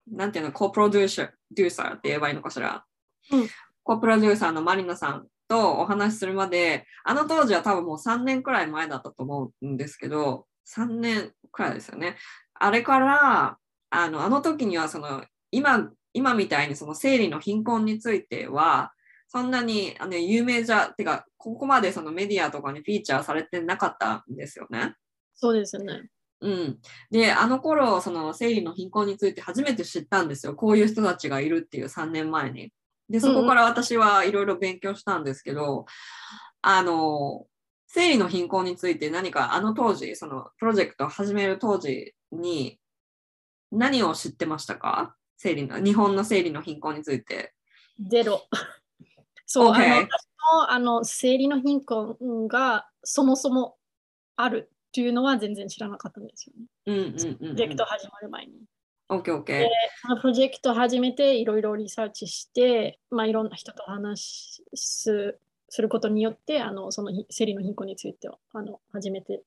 [0.08, 2.84] う、なんていうの、コプロデューサー、デューサーって言えばいいのかしら。
[3.32, 3.48] うん
[3.84, 10.46] コプロデューサーのマリナさんとお話しするまで、あの当時は多分もう3年くらい前だったと思うんですけど、
[10.76, 12.16] 3年くらいですよね。
[12.54, 13.58] あれから、
[13.90, 18.92] あのあの時にはその今今みたいにその生理の貧困については
[19.28, 24.94] そんなにあの有名じゃてかここまでそのメディアとかにフィーチャーされてなかったんですよね。
[25.36, 26.08] そうですね。
[26.40, 26.78] うん、
[27.12, 32.72] であの頃その生理の貧困について初めて知ったんですよこういう人たちがいるっていう3年前に。
[33.08, 35.86] でそこから私はいろいろ勉強したんですけど、
[36.62, 37.46] あの
[37.86, 42.78] 生理の貧困について何かあの当時そのプロジェクトを始める当時に
[43.70, 45.14] 何を知ってましたか？
[45.36, 47.54] 生理の日本の生理の貧困について。
[48.00, 48.42] ゼロ。
[49.46, 50.26] そう、OK あの私
[50.56, 53.76] もあの生理の貧困がそもそも
[54.36, 56.66] あるっていうのは全然知らなかったんですよね。
[56.86, 57.36] うんうんうん、うん。
[57.38, 58.52] プロジェクト始まる前に。
[59.08, 59.44] OKOK。
[59.44, 59.70] で
[60.02, 65.38] そのプロジェクト始めていろいろリサーチして、まあ、いろんな人と話す
[65.68, 69.42] することによってあのそのひ生理の貧困についてあの初めて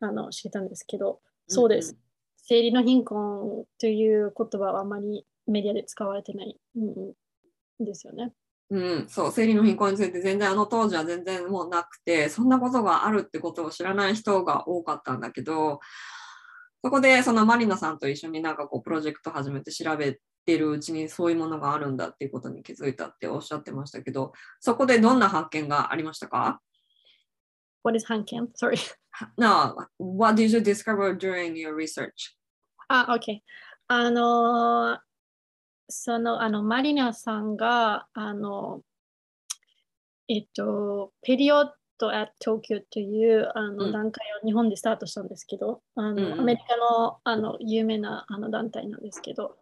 [0.00, 1.96] あの知ったんですけど、そうです。
[2.36, 6.80] 生理の貧困という言葉はあまりメディアで使われてない、う
[7.82, 8.32] ん、ですよね。
[8.70, 15.80] うん、そう、生理の貧困について全然あの当時は全然もうなくて、そんなことがあるってことを知らない人が多かったんだけど、
[16.84, 26.60] そこでそのマリナさんと一緒になんかこうプロジェクト始めて調べてるうちにそういうものがあるんだっていうことに気づいたっておっしゃってましたけど、そこでどんな発見がありましたか
[27.82, 28.48] ？What is Hankem?
[28.54, 28.78] Sorry.
[29.36, 32.36] No, what did you discover during your research?
[32.88, 33.40] あ、OK。
[33.88, 34.98] あのー、
[35.88, 38.82] その、あの、マリナさんが、あの、
[40.28, 43.76] えっと、ペリオット at Tokyo というあうん。
[43.76, 49.56] の段階を日本でスタートしたんですけど、あのアメリカのあの有名なあの団体なんですけど、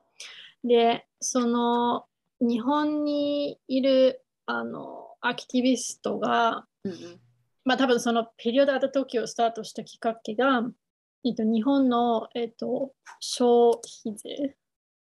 [0.65, 2.07] で、その
[2.41, 7.21] 日本にいるあのアクティビストが、うんうん。
[7.65, 10.63] まあ多分そのペリオドアート東京をスタートしたきっかけが、
[11.25, 14.57] えっと、日本の、えっと、消費税。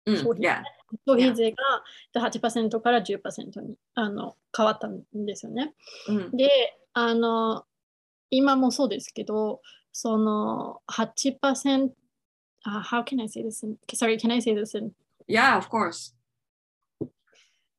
[0.06, 0.18] うん。
[0.18, 0.64] 消費 Yeah.
[1.06, 1.58] 消費税が
[2.14, 5.74] えっと8%から10%にあの変わったんですよね。
[6.10, 6.36] うん。
[6.36, 6.50] で、
[6.95, 7.64] あの、
[8.31, 9.61] 今もそうですけど、
[9.93, 11.91] その8%、uh,
[12.83, 14.93] how can I say this in, sorry, can I say this in,
[15.29, 16.14] Yeah, of course.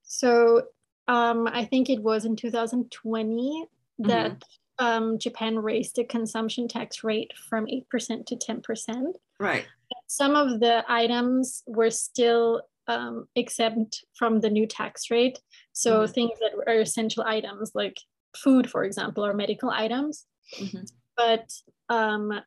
[0.04, 0.64] so
[1.08, 3.66] um, I think it was in 2020
[4.00, 4.42] that
[4.80, 9.14] um, Japan raised the consumption tax rate from 8% to 10%.
[9.40, 9.66] Right.
[10.08, 15.40] Some of the items were still um, exempt from the new tax rate.
[15.74, 16.14] So Mhm.
[16.14, 17.98] things that are essential items like
[18.37, 20.27] food, for example, or medical items.
[20.59, 20.91] Mhm.
[21.17, 21.51] But
[21.89, 22.41] um,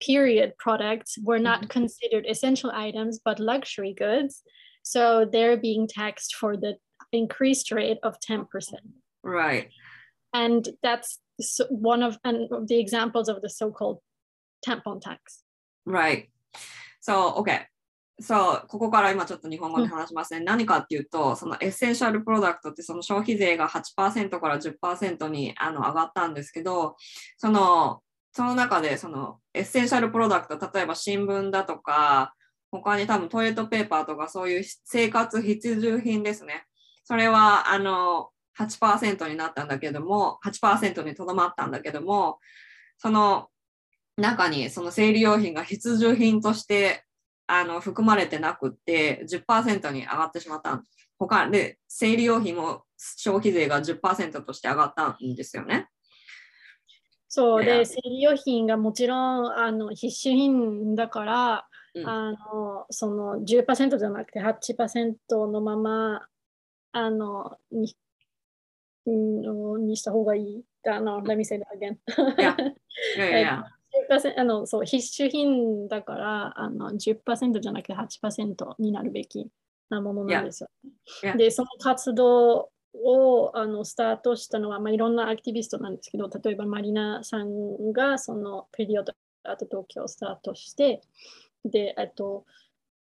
[0.00, 1.70] period products were not Mhm.
[1.70, 4.42] considered essential items, but luxury goods.
[4.82, 6.76] So they're being taxed for the
[7.12, 8.80] increased rate of 10%.
[9.22, 9.70] Right.
[10.34, 11.18] And that's
[11.70, 14.00] one of, and of the examples of the so called
[14.66, 15.42] tampon tax.
[15.86, 16.30] Right.
[17.00, 17.66] So, OK.
[18.18, 20.40] そう、ここから今ちょっと日本語で話しますね。
[20.40, 26.96] 何かっていうと、そのエッセンシャルプロダクトってその消費税が8%から10%にあの上がったんですけど、
[27.36, 28.00] その
[28.32, 32.34] その中でその essential product、例えば新聞だとか、
[32.70, 36.66] 他に多分トイレットペーパーとかそういう生活必需品ですね。
[37.04, 42.38] それはあの8%になったんだけども、8%にとどまったんだけども、
[42.98, 43.48] その
[44.18, 47.05] 中にその生理用品が必需品として
[47.46, 50.82] あの含まれてなくって10%に上がってしまった
[51.18, 55.88] 他で生理用品も消費税が10%として上がったんですよね。
[57.28, 65.16] そうで、生理用品がもちろんあの必需品だから、うんあのその10%じゃなくて8%
[65.46, 66.26] のまま
[66.92, 67.96] あのに
[69.06, 70.64] うんにした方がいい。
[70.88, 71.96] あの、let me say that again.
[72.38, 72.56] いや
[73.16, 73.64] いやいやいや。
[73.75, 73.75] 10%
[74.36, 79.48] あのそう必需品だからあの10%じゃなくて8%になるべき
[79.90, 80.68] なものなんですよ。
[81.22, 81.32] Yeah.
[81.32, 81.36] Yeah.
[81.36, 89.12] で、その活動をあのスタートしたのは、まあ、いろんなアクティビストなんですけど、例えばマリナさんがそのペリオド
[89.44, 91.02] アート東京をスタートして、
[91.64, 92.44] で、えっと、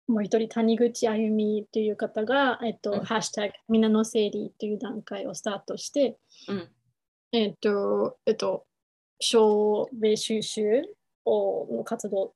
[0.06, 6.18] もう一人谷口あゆみという方が、えっと、うんハッシュタグみんなの整理という段階をスタートして、
[6.48, 6.68] うん
[7.32, 8.66] えっと、えっと、
[9.20, 10.82] 証明収集
[11.24, 12.34] をの活動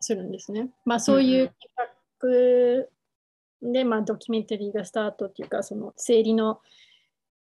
[0.00, 0.70] するんですね。
[0.84, 1.52] まあそういう
[2.20, 2.88] 企
[3.62, 6.60] 画で、まあドキュメンタリーがスタートっていうか、その生理の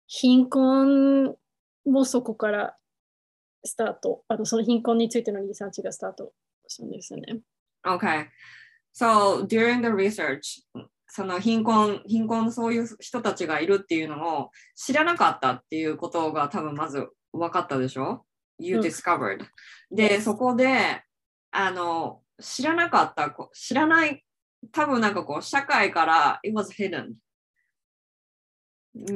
[0.06, 1.34] 貧困
[1.86, 2.76] もそこから
[3.64, 6.32] スタート、あのその貧困についてのリサーチがスタート
[6.68, 7.40] したんですよね。
[7.86, 8.26] Okay.
[8.94, 10.62] So during the research,
[11.08, 18.24] その貧困、貧困そういう人たちがいるっていうのを知らなかったっていうことが多分まず分かったでしょ？
[18.58, 19.44] ?You うん discovered.
[19.90, 21.02] で、そこで、
[21.50, 24.24] あの、知らなかった、こ知らない、
[24.72, 27.14] 多分なんかこう、社会から it was hidden.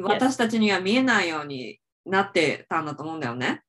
[0.03, 3.63] 私たちには見えないようになってたんだと思うんだよね。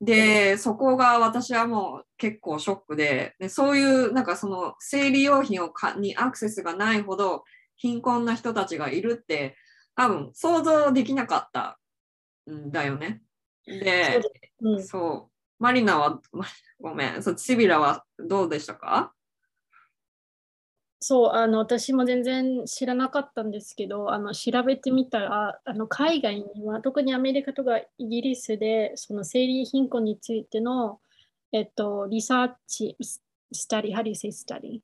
[0.00, 7.44] で、そこが私はもう結構ショックで、でそういうなんかその生理用品をかにアクセスがないほど
[7.76, 9.56] 貧困な人たちがいるって
[9.94, 11.78] 多分想像できなかった
[12.50, 13.22] んだよね。
[13.66, 14.20] で、
[14.60, 16.44] うん、そう、マリナは、ま
[16.80, 19.14] ごめん、そうシビラはどうでしたか？
[21.04, 31.00] そうあの私も全然知らなかったんですけどあの調べてみたらあの海外には特にアメリカとかイギリスでその生理貧困についての、
[31.50, 33.20] えっと、リサーチ、ス
[33.66, 34.80] タディ、how do you say study?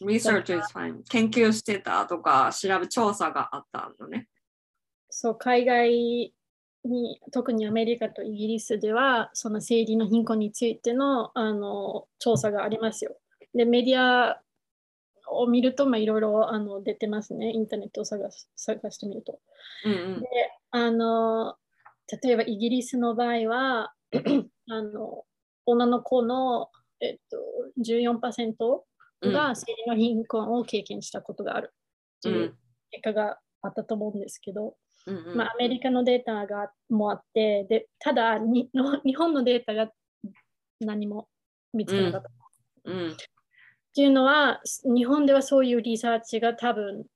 [0.00, 1.02] ?Research is fine.
[1.10, 4.28] 研究してたとか調べ、調査があったのね。
[5.10, 6.32] そう海外
[6.86, 13.16] に特にアメリカとイギリスではその生理の貧困についてのあの調査がありますよ。
[13.54, 14.40] でメディア
[15.28, 17.52] を見るとまあいろいろあの出てますね。
[17.52, 19.40] インターネットを探す探してみると。
[19.84, 20.26] うんうんで、
[20.70, 21.56] あの、
[22.22, 23.92] 例えばイギリスの場合は、
[24.70, 25.24] あの、
[25.64, 26.70] 女の子の、
[27.00, 27.38] えっと、
[27.80, 28.54] 14%
[29.22, 31.72] うんが生理の貧困を経験したことがある
[32.18, 32.58] ってういうん
[32.90, 34.76] 結果があったと思うんですけど、
[35.06, 35.36] うんうん。
[35.36, 39.90] まあ、アメリカのデータがもあって、でただにの、日本のデータが
[40.80, 41.28] 何も
[41.72, 42.90] 見つからなかった。
[42.90, 43.12] うん。
[43.12, 43.14] っ
[43.94, 47.06] ていうのは、日本ではそういうリサーチが多分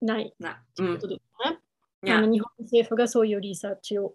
[0.00, 0.34] ない。
[0.38, 1.20] なということです
[1.50, 2.12] ね。
[2.12, 4.12] あの日本政府がそういうリサーチを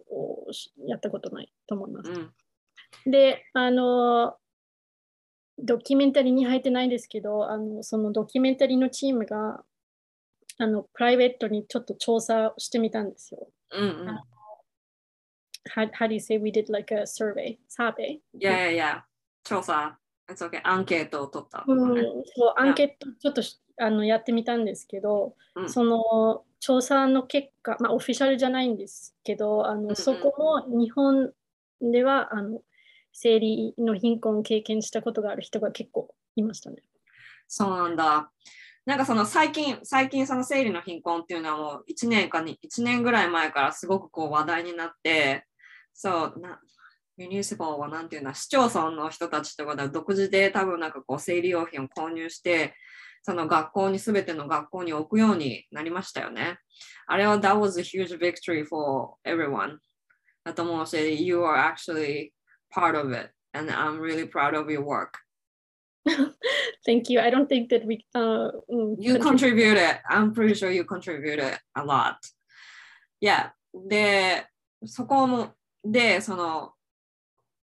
[0.87, 2.11] やったことないと思います。
[2.11, 3.11] うん。
[3.11, 4.37] で、あの、
[5.59, 9.63] ドキュメンタリーに入ってないですけど、あのそのドキュメンタリーのチームが、
[10.57, 13.47] あのプライベートにちょっと調査してみたんですよ。
[13.71, 14.19] うんうん。
[15.75, 17.57] How, how do you say we did like a survey?
[17.69, 19.05] サーベイいやいやいや、
[19.43, 19.97] 調査、
[20.29, 20.61] It's okay.
[20.63, 21.63] アンケートを取った。
[21.67, 21.95] うん、
[22.25, 31.31] そうアやンケートちょっとしあのやってみたんですけど、うんその調査の結果、まあ、オフィシャルじゃないんですけど、あのんうんそこも日本
[31.81, 32.61] ではあの
[33.11, 36.77] 生理の貧困を経験したことがある人が結構いましたね。
[37.47, 38.31] そうなんだ。
[38.85, 45.45] なんかその最近、最近その生理の貧困っていうのはもう1年かに、1年ぐらい前からすごくこう話題になって、
[45.93, 46.59] そう、な
[47.15, 52.75] ミュニシパルはなんていうの、市町村の人たちとかで独自で多分なんかこう生理用品を購入して、
[53.21, 56.57] その学校に、すべての学校に置くようになりましたよね。
[57.07, 59.77] あれは That was a huge victory for everyone.
[60.43, 62.31] だと思うし、You are actually
[62.73, 63.31] part of it.
[63.53, 65.19] And I'm really proud of your work.
[66.85, 67.21] Thank you.
[67.21, 70.01] I don't think that we、uh, うん You contributed.
[70.09, 72.15] I'm pretty sure you contributed a lot.
[73.21, 73.51] Yeah.
[73.73, 74.45] で、
[74.85, 75.53] そこも、
[75.83, 76.73] で、その、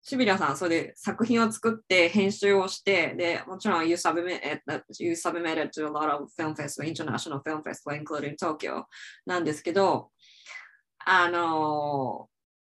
[0.02, 4.60] シビリアさん、それで作品を作って編集をして、で、もちろん you submitted,
[5.00, 8.84] you submitted to a lot of film festival, international film festival, including Tokyo
[9.26, 10.12] なんですけど、
[11.04, 12.28] あの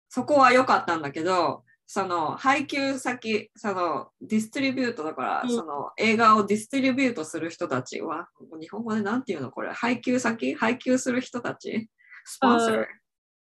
[0.09, 1.63] そこは良かったんだけど、
[1.93, 8.29] その配給先、そのディストリビュートだから、うんその映画をディストリビュートする人たちは、
[8.61, 9.51] 日本語でなんていうの？
[9.51, 10.55] これ、配給先？
[10.55, 11.91] 配給する人たち？
[12.25, 12.87] スポンサー？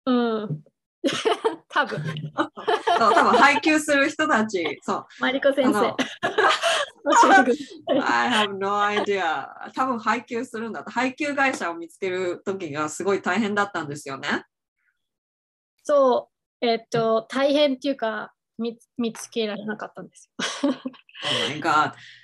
[0.06, 0.12] う
[0.46, 0.62] ん。
[1.68, 5.06] 多分そう、多分配給する人たち、そう。
[5.20, 5.94] マリコ先生。
[8.02, 9.46] I have no idea.
[9.74, 10.90] 多分配給するんだと。
[10.90, 14.46] 配給会社を見つける時がすごい大変だったんですよね。
[15.84, 16.30] そ
[16.62, 20.30] う、えっと、大変っていうか見つ、見つけられなかったんです
[20.62, 20.72] よ。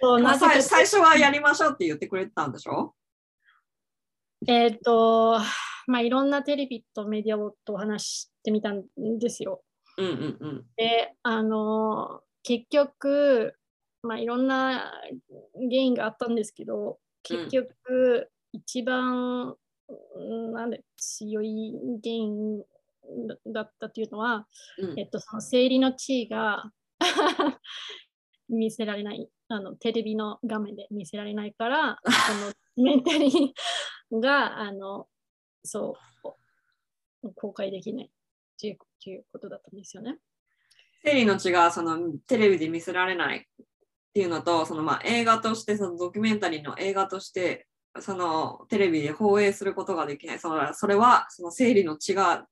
[0.02, 2.94] Oh 最 最初はやりましょうって言ってくれてたんでしょ？
[4.46, 5.38] えっと、
[5.86, 8.84] まあ、いろんなテレビとメディアをと話してみたん
[9.18, 9.62] ですよ。
[9.96, 10.66] うんうんうん。
[10.76, 13.54] で、あの、結局、
[14.02, 14.92] まあ、いろんな
[15.54, 19.56] 原因があったんですけど、結局、一番、
[20.16, 22.64] うんなんで強い原因
[23.52, 24.46] だったっていうのは、
[24.78, 26.70] うんえっと、その生理の地位が
[28.48, 31.98] 見せられないあの、テレビの画面で見せられないから、
[32.76, 35.08] そのメンタリーがあの
[35.64, 35.96] そ
[37.22, 38.10] う公開できないっ
[38.58, 40.18] ていうっていうことだったんですよね。
[41.04, 43.66] 生理の血がそのテレビで見せられないっ
[44.14, 47.66] ていうのと、そのまあ映画として、そのドキュメンタリーの映画として、
[48.00, 50.38] そのテレビで放映することができない。
[50.38, 52.46] そのそれはその生理の血が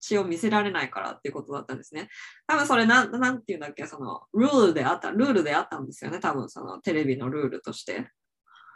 [0.00, 2.08] 血を見せられないからっていうことだったんですね。
[2.46, 6.20] 多分それなん、なんていうんだっけ、そのルールであった、ルールであったんですよね。
[6.20, 8.10] 多分そのテレビのルールとして。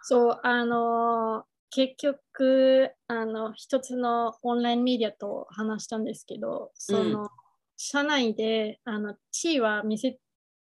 [0.03, 7.31] そう、あの結局、あの、一つのオンラインメディアと話したんですけど、その、
[7.79, 10.19] 社内で、あの、地位は見せ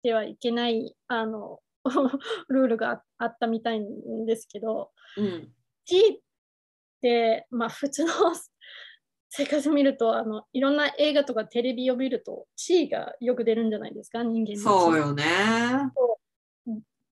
[0.03, 1.59] てはいけない、あの、
[2.49, 5.51] ルールがあったみたいんですけど、うん。
[5.85, 6.19] 地位っ
[7.01, 8.11] て、まあ、普通の
[9.33, 15.23] 生活を見ると、あの、いろんな映画とかテレビを見ると、地位がよく出るんじゃないですか、人間そうよね。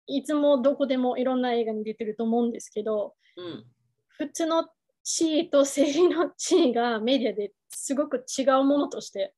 [0.05, 3.65] いつもどこでもいろんな映画に出てると思うんですけど、うん。
[4.09, 4.67] 普通の
[5.01, 9.33] 地位と生理の地位がメディアですごく違うものとして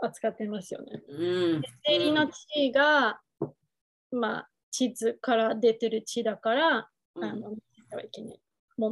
[0.00, 1.02] 扱ってますよね。
[1.08, 1.62] うん。
[1.84, 3.20] 生理の地位が、
[4.10, 8.40] まあ、地図から出てる地だから、うんあの、見せてはいけない
[8.78, 8.90] も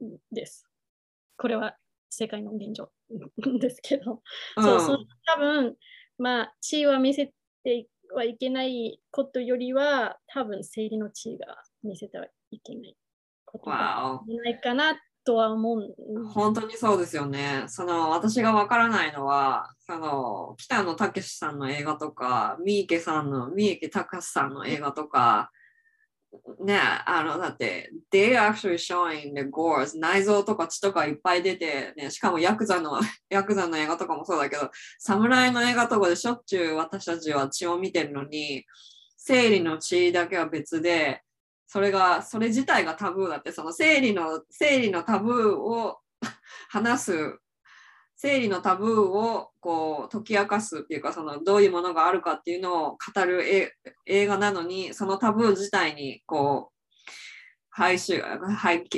[0.00, 0.66] のです。
[1.36, 1.76] これは
[2.14, 2.90] 世界の現状
[3.60, 4.22] ですけど、
[4.56, 5.76] そう、その多分、
[6.18, 7.32] まあ、地位は見せ
[7.64, 12.96] てはいけないことよりは、多分、生理の地位が見せてはいけない
[13.44, 14.94] ことがわないかな
[15.24, 15.94] とは思う。
[15.98, 16.28] お。
[16.28, 17.64] 本当にそうですよね。
[17.66, 25.50] その私がわからないのは、その北野武さんの映画とか、三池さんの、三池隆さんの映画とか、
[26.64, 38.64] ね、あの、だって、they actually showing the gores 内臓とか血とかいっぱい出て、ね、しかもヤクザの、 ヤクザの映画とかもそうだけど、侍の映画とかでしょっちゅう私たちは血を見てるのに、
[39.16, 41.22] 生理の血だけは別で、
[41.66, 45.98] それが、それ自体がタブーだって、その生理の、生理のタブーを
[46.68, 47.38] 話す、
[48.16, 53.44] 生理のタブーをこう解き明かすっていうか、そのどういうものがあるかっていうのを語る
[54.06, 56.74] 映画なのに、そのタブー自体にこう、
[57.70, 58.22] 配収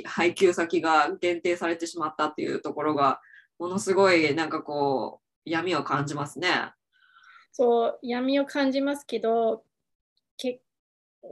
[0.04, 3.20] 配給先が限定されてしまったっていうところが、
[3.58, 6.72] ものすごいなんかこう、闇を感じますね。
[7.52, 9.64] そう、闇を感じますけど、
[10.36, 10.60] け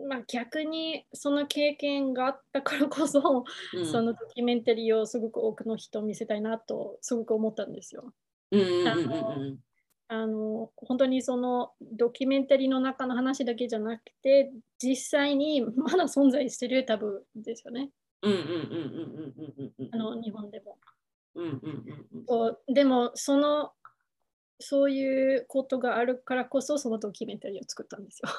[0.09, 3.87] まあ、逆にその経験があったからこそ、うん。
[3.87, 8.13] そのドキュメンタリーをすごく多くの人を見せたいなとすごく思ったんですよ。
[10.07, 17.91] あの本当にそのドキュメンタリーの中の話だけじゃなくて実際にまだ存在してるタブーですよね。
[18.23, 20.79] うんうんうんうんうんうんうんあの日本でも。
[22.69, 23.73] でもその
[24.67, 28.31] そういうことがあるからこそそのドキュメンタリーを作ったんですよ。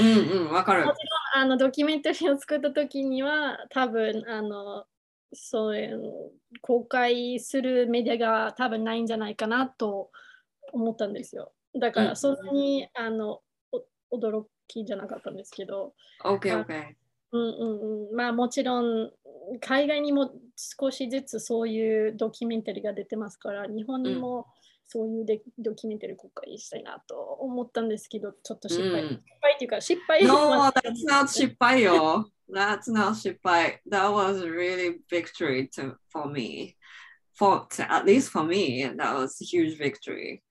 [0.00, 0.84] うんうんわかる。
[0.84, 0.98] もち
[1.34, 4.84] ろんあのドキュメンタリーを作った時には多分あの
[5.32, 10.10] そういう公開するメディアが多分ないんじゃないかなと
[10.72, 11.52] 思ったんですよ。
[11.74, 13.40] だかうんらそんなに、あの
[14.10, 16.94] お驚きじゃなかったんですけど、OK OK
[17.32, 19.10] うんうんうん、まあもちろん
[19.60, 24.46] 海外にも少しずつそういうドキュメンタリーが出てますから日本にも
[24.92, 32.28] そういうでドキュメンタリー公開したいなと思ったんですけどちょっと失敗、うん失敗っていうか失敗 No, は that's not 失敗よ。
[32.52, 33.80] That's not 失敗。
[33.90, 36.76] That was really victory to, for me.
[37.38, 40.42] For at least for me, that was huge victory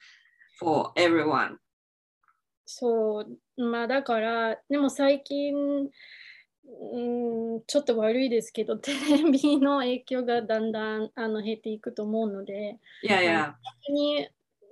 [0.60, 1.58] for everyone.
[2.66, 5.54] そうまあだからでも最近
[6.80, 13.44] うんちょっと悪いですけどテレビの影響がだんだんあの減っていくと思うので Yeah, yeah.
[13.46, 13.56] 本
[13.88, 14.28] 当に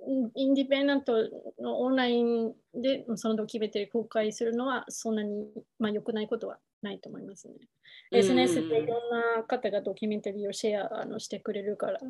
[0.06, 1.12] うんインディペンデント
[1.60, 5.46] のオンラインでそのドキュメンタリー公開するのはそんなに、
[5.78, 7.54] まあ、良くないことはないと思いますね。
[7.60, 7.66] うん
[8.12, 12.00] SNS でいろんな方がドキュメンタリーをシェアあのしてくれるから、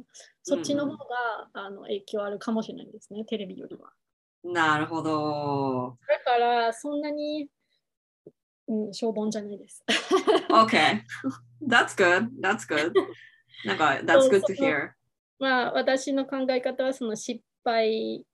[0.43, 1.05] そっちの方が
[1.53, 3.91] あの影響あるかもしれないですね、テレビよりは。
[4.43, 5.99] なるほど。
[6.09, 7.49] だからそんなに、
[8.70, 9.84] うん、しょぼんじゃないです。
[10.50, 11.02] Okay.
[11.62, 12.30] That's good.
[12.42, 12.94] That's good.
[13.66, 14.92] なんか、that's good to hear.
[15.40, 18.26] まあ私の考え方はその失敗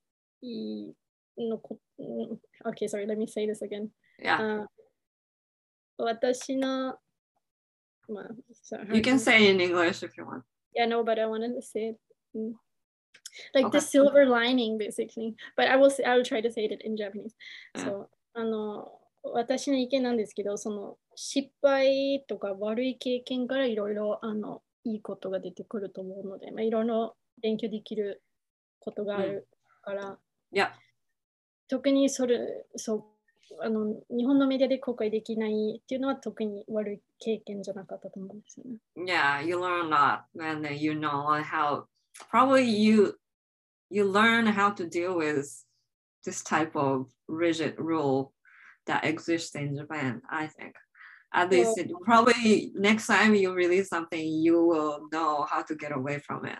[1.37, 3.89] のこ、うん Okay, sorry, let me say this again.
[4.23, 4.63] Yeah.
[4.63, 4.67] あ
[5.97, 6.97] 私の、
[8.07, 8.27] まあ、
[8.63, 10.43] sorry, You can say in English if you want.
[10.75, 11.99] Yeah, no, but I wanted to say it.
[12.35, 12.53] mm.
[13.53, 13.79] Like Okay.
[13.79, 15.35] the silver lining, basically.
[15.55, 17.35] But I will say, I will try to say it in Japanese.
[17.75, 18.99] うんそう、あの、
[19.32, 28.22] 私の意見なんですけど、その失敗とか悪い経験からいろいろあのいいことが出てくると思うので、まあ、いろいろ勉強できる
[28.80, 29.48] ことがある
[29.82, 30.18] から、
[30.52, 30.70] Yeah.
[31.68, 32.38] 特にそれ、
[32.76, 33.04] そう、
[33.60, 38.78] あの日本のメディアで公開できないっていうのは特に悪い経験じゃなかったと思うんですよね。
[38.96, 41.84] Yeah, you learn a lot and you know how
[42.30, 43.18] probably you
[43.90, 45.64] you learn how to deal with
[46.24, 48.32] this type of rigid rule
[48.87, 50.75] that exists in Japan, I think.
[51.33, 55.93] At least it, probably next time you release something, you will know how to get
[55.93, 56.59] away from it.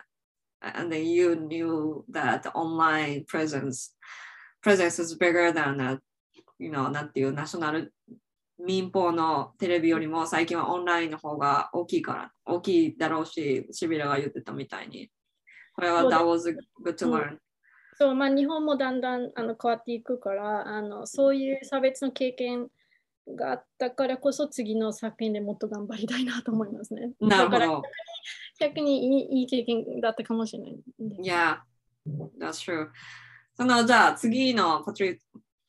[0.62, 3.94] And then you knew that the online presence
[4.62, 6.00] presence is bigger than a,
[6.60, 7.92] you know, なんていうナショナル
[8.64, 15.10] 民放のテレビよりも最近はオンラインの方が大きいから、大きいだろうし、シビラが言ってたみたいに。
[15.74, 17.38] これはそうで that was good to うん learn.
[17.99, 22.69] そう、まあ、日本もだんだんあの変わっていくからあの、そういう差別の経験
[23.27, 27.13] があったからこそ、次の作品でもっと頑張りたいなと思いますね。
[27.21, 27.83] なるほど。
[28.61, 30.77] 逆にいいいい経験だったかもしれない。
[31.23, 31.59] Yeah,
[32.39, 32.89] that's true.
[33.55, 35.19] そのじゃあ次のパトリ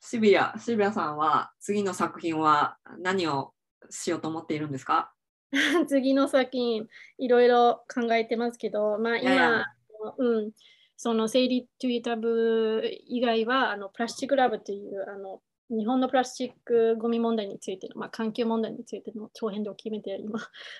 [0.02, 3.54] シビア、シビアさんは次の作品は何を
[3.90, 5.14] しようと思っているんですか？
[5.88, 9.64] 次の作品、いろいろ考えてますけど、まあ、いやいや
[10.02, 10.52] 今、うん、
[10.98, 20.40] その生理トゥイタブ以外は、あのプラスチックラブというあの日本のプラスチックゴミ問題についての、まあ、環境問題についての長編ドキュメンタリー今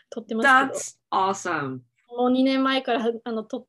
[0.10, 1.20] 撮ってますけど。
[1.20, 1.80] ?That's awesome.
[2.10, 3.66] もう2年前からあの撮っ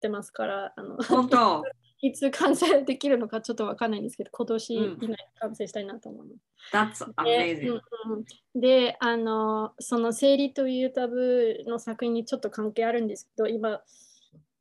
[0.00, 1.64] てますから、あの本当
[2.02, 7.04] いつ完成できるのかちょっとわかんないんですけど、今年うん以内に完成したいなと思います。
[7.04, 7.80] That's で amazing.
[8.06, 13.80] うんうんで、あの、その生理というタブーの作品にちょっと関係あるんですけど、今、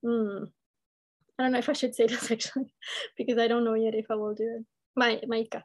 [0.04, 0.54] うん。
[1.39, 2.75] I don't know if I should say this actually,
[3.17, 4.65] because I don't know yet if I will do it.
[4.95, 5.65] まあ、まあいいか。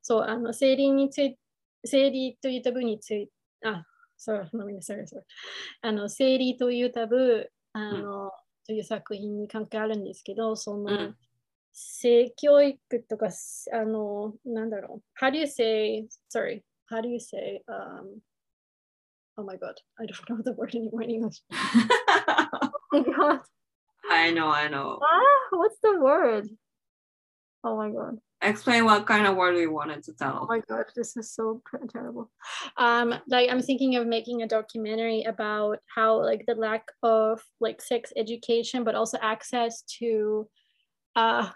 [0.00, 1.38] そう、あの、生理について、
[1.84, 3.32] 生理というタブーについて、
[3.64, 3.84] あ、
[4.16, 5.22] そう、ごめんなさい、sorry.
[5.82, 8.30] あの、生理というタブー、あの、
[8.66, 11.16] という作品に関係あるんですけど、その、うん
[11.72, 13.28] 性教育とか、
[13.72, 15.24] あの、なんだろう。
[15.24, 18.20] How do you say, sorry, how do you say, um,
[19.36, 21.42] oh my god, I don't know the word anymore in English.
[21.52, 23.40] oh my god.
[24.09, 24.99] I know, I know.
[25.01, 26.47] Ah, what's the word?
[27.63, 28.17] Oh my god.
[28.41, 30.41] Explain what kind of word we wanted to tell.
[30.43, 32.29] Oh my god, this is so terrible.
[32.77, 37.81] Um, like I'm thinking of making a documentary about how like the lack of like
[37.81, 40.47] sex education, but also access to
[41.15, 41.49] uh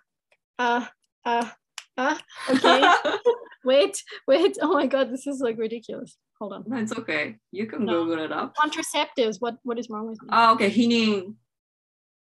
[0.57, 0.85] uh
[1.25, 1.49] uh
[1.97, 2.17] uh
[2.49, 2.93] okay.
[3.65, 4.57] Wait, wait.
[4.61, 6.17] Oh my god, this is like ridiculous.
[6.39, 6.63] Hold on.
[6.65, 7.35] No, it's okay.
[7.51, 8.05] You can No.
[8.05, 8.55] Google it up.
[8.55, 9.35] Contraceptives.
[9.39, 10.29] What what is wrong with me?
[10.31, 10.69] Ah, okay.
[10.69, 10.87] 避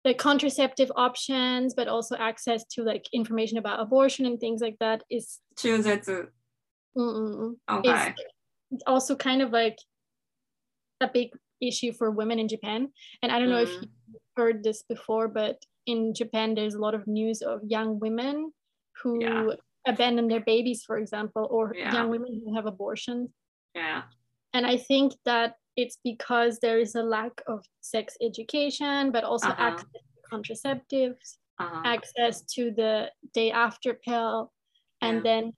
[0.07, 5.03] the contraceptive options, but also access to like information about abortion and things like that
[5.11, 6.27] is Chuzetsu.
[6.97, 8.15] Okay.
[8.71, 9.77] It's also kind of like
[11.01, 11.31] a big
[11.61, 12.87] issue for women in Japan.
[13.21, 13.67] And I don't know mm.
[13.67, 13.89] if you
[14.37, 18.53] heard this before, but in Japan there's a lot of news of young women
[19.03, 19.49] who yeah.
[19.85, 21.93] abandon their babies, for example, or yeah.
[21.93, 23.29] young women who have abortions.
[23.75, 24.03] Yeah.
[24.53, 29.49] And I think that it's because there is a lack of sex education, but also
[29.49, 29.63] uh-huh.
[29.63, 31.81] access to contraceptives, uh-huh.
[31.85, 34.51] access to the day after pill,
[35.01, 35.23] and yeah.
[35.23, 35.53] then,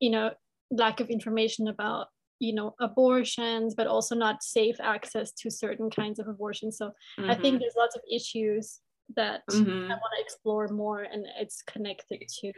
[0.00, 0.32] you know,
[0.70, 2.08] lack of information about
[2.40, 7.30] you know abortions but also not safe access to certain kinds of abortions so mm-hmm.
[7.30, 7.58] i think mm-hmm.
[7.58, 8.80] there's lots of issues
[9.14, 9.84] that mm-hmm.
[9.84, 12.52] i want to explore more and it's connected to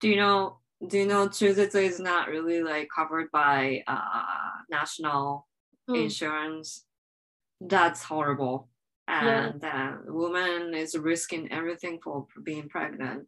[0.00, 5.46] do you know do you know Chuzetsu is not really like covered by uh, national
[5.94, 6.84] insurance?
[7.60, 8.68] That's horrible.
[9.08, 9.50] Yeah.
[9.50, 13.26] And uh, woman is risking everything for being pregnant.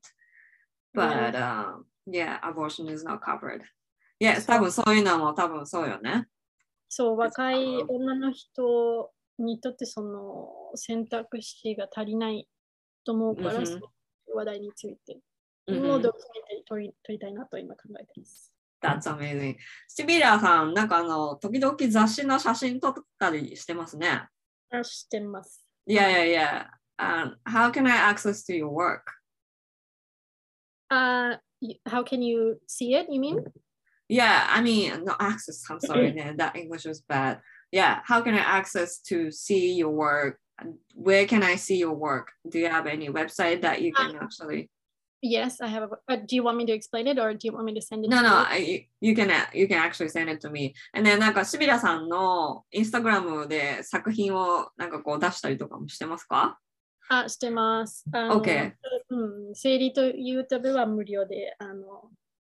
[0.95, 3.63] But um, yeah, abortion is not covered.
[4.21, 6.27] Yeah, 多分そういうのも多分そうよね。
[6.89, 12.47] そう、若い um, 女の人にとってその選択肢が足りない
[13.05, 15.19] と思うから、うんうんそういう話題について、
[15.69, 18.52] もうドキュメンタリー撮りたいなと今考えてます。
[18.82, 19.56] That's amazing.
[19.88, 24.28] シビラさん、なんかあの、時々雑誌の写真撮ったりしてますね。
[24.72, 25.66] あ、してます。
[25.88, 26.66] Yeah, yeah, yeah.
[27.00, 29.02] Um, how can I access to your work?
[30.90, 33.08] あ、y- how can you see it?
[33.12, 33.44] You mean?
[34.10, 35.64] Yeah, I mean, no access.
[35.70, 37.42] I'm sorry, man, that English was bad.
[37.72, 40.40] Yeah, how can I access to see your work?
[40.60, 42.32] And Where can I see your work?
[42.50, 44.70] Do you have any website that you can actually?
[45.25, 45.85] Yes, I have.
[46.09, 47.81] A, uh, do you want me to explain it or do you want me to
[47.81, 48.11] send it?
[48.11, 48.83] No, no, you?
[49.01, 50.75] You can you can actually send it to me.
[50.93, 56.59] And then なんかシビラさんのインスタグラムで作品をなんかこう出したりとかもしてますか？
[57.09, 58.05] あ、してます。
[58.13, 58.73] OK
[59.11, 62.11] うん、生理と YouTube は無料であの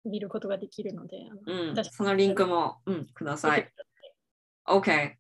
[0.06, 1.18] 見ることができるので。
[1.46, 3.70] うんそのリンクも、うん、ください。
[4.70, 5.16] OK。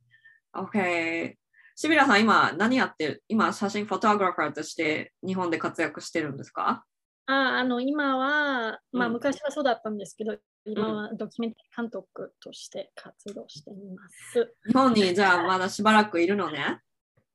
[0.55, 1.33] OK。
[1.75, 3.23] シビラさん、今何やってる？
[3.27, 6.85] 今、写真フォトグラファーとして日本で活躍してるんですか？
[7.25, 14.53] ああの今は、まあ、うん昔はそうだったんですけど、今はドキュメンタリー監督として活動しています。
[14.67, 16.79] 日本にじゃあまだしばらくいるのね？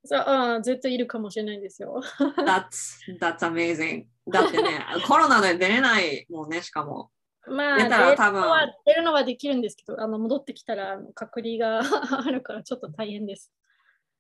[0.05, 2.01] そうあずっといるかもしれないんですよ。
[2.39, 4.07] That's, that's amazing.
[4.30, 7.11] だってね、 コロナで出れないもんね、しかも。
[7.47, 8.43] まあ、出たら多分
[8.84, 11.80] 出るのはできるんですけど、あの戻ってきたらあの隔離が
[12.26, 13.53] あるからちょっと大変です。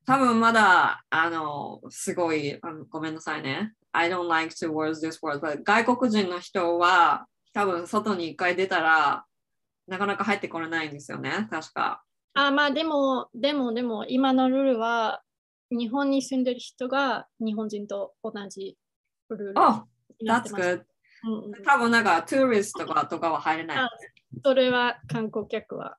[0.08, 3.74] 多分まだ、あの、すごい、あのごめんなさいね。
[3.92, 9.26] I don't like to use this word, but 外国人の人は多分外に一回出たら
[9.86, 12.02] なかなか入ってこれないんですよね、確か。
[12.32, 15.20] あまあでも、でも、でも、今のルールは、
[15.70, 18.78] 日本に住んでる人が日本人と同じ
[19.28, 19.82] ルール Oh,
[20.26, 20.84] that's good.
[21.24, 23.90] うんうん多分なんか、トゥーリストとかとかは入れないあ。
[24.42, 25.98] それは観光客は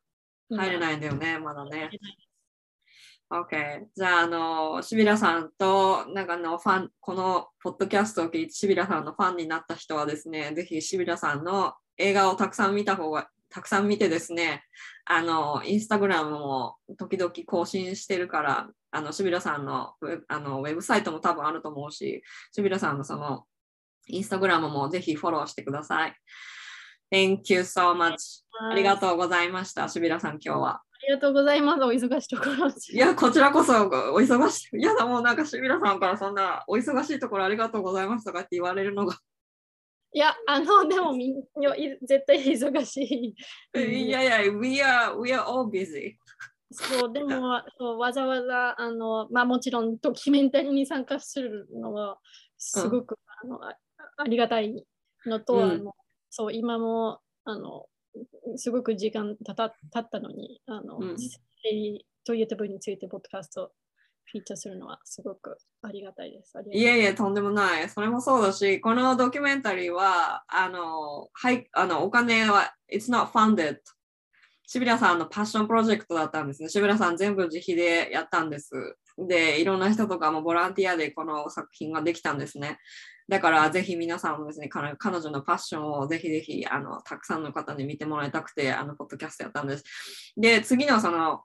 [0.50, 1.92] 今入れないんだよね、まだね
[3.32, 3.86] OK。
[3.96, 14.64] じゃあ、あの、シビラさんと、なんかあの、ファン、このポッドキャストを聞いて、シビラさんのファンになった人はですね、ぜひシビラさんの映画をたくさん見た方が、たくさん見てですね、
[15.06, 19.94] あの、インスタグラムも時々更新してるから、あの、シビラさんの
[20.28, 23.46] あのウェブサイトも多分あると思うし、シビラさんのその、
[24.08, 26.16] インスタグラムもぜひフォローしてください。
[27.12, 28.44] Thank you so much.
[28.72, 30.82] ありがとうございました、シビラさん、今日は。
[31.02, 31.84] ありがとうございます。
[31.84, 32.68] お忙しいところ。
[32.68, 34.78] いや、こちらこそお忙しい。
[34.78, 39.16] いやだ、もうなんか、シビラさんからそんなお忙しいところありがとうございますとかって言われるのが。
[40.12, 43.36] いや、あの、でもみんない絶対忙しい。
[43.80, 46.16] いやいや、we are, we are all busy.
[46.72, 52.20] そう、でもそうわざわざ、あの、まあもちろんドキュメンタリーに参加するのは
[52.58, 53.76] すごく、あのあ
[54.18, 54.86] ありがたい
[55.26, 55.96] のと、うんあの
[56.30, 57.88] そう、今も、あの、
[58.56, 61.18] すごく時間たた経ったのに、あの、うん
[62.26, 63.72] と YouTube についてポッドキャスト
[64.32, 66.54] フィーチャーするのはすごくありがたいです。
[66.72, 67.90] いやいや、とんでもない。
[67.90, 73.78] それもそうだし、このドキュメンタリーは、あの、はい、あの、お金は、it's not funded.
[74.68, 76.70] シビラさんのパッションプロジェクトだったんですね。
[76.70, 78.70] シビラさん全部自費でやったんです。
[79.18, 82.78] で、いろんな人とかもボランティアでこの作品ができたんですね。
[83.30, 89.84] だから、ぜひ皆さんもですね、彼彼女のパッションをぜひぜひ、あの、たくさんの方に見てもらいたくて、あの、ポッドキャストやったんです。
[90.36, 91.44] で、次のその、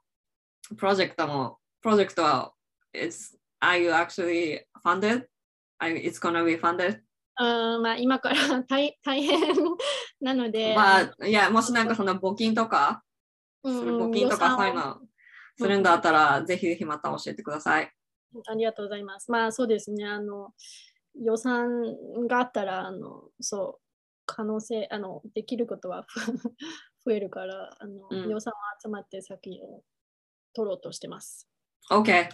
[0.78, 2.52] プロジェクトも、プロジェクトは、
[2.94, 5.26] it's, are you actually funded?
[5.78, 7.00] It's gonna be funded?
[7.38, 9.40] うんまあ、今から大 大変
[10.22, 13.02] なので、まあ、いや、もしなんかその募金とか、
[13.62, 15.00] うん募金とかそういうの
[15.58, 17.92] するんだったら、ぜひぜひまた教えてください。
[18.46, 19.30] ありがとうございます。
[19.30, 20.54] まあそうですね、あの
[21.20, 21.96] 予算
[22.28, 23.84] があったら、あのそう、
[24.26, 26.06] 可能性、あのできることは
[27.04, 29.82] 増えるから、あの、うん予算は集まって作品を
[30.54, 31.48] 取ろうとしてます。
[31.90, 32.28] OK。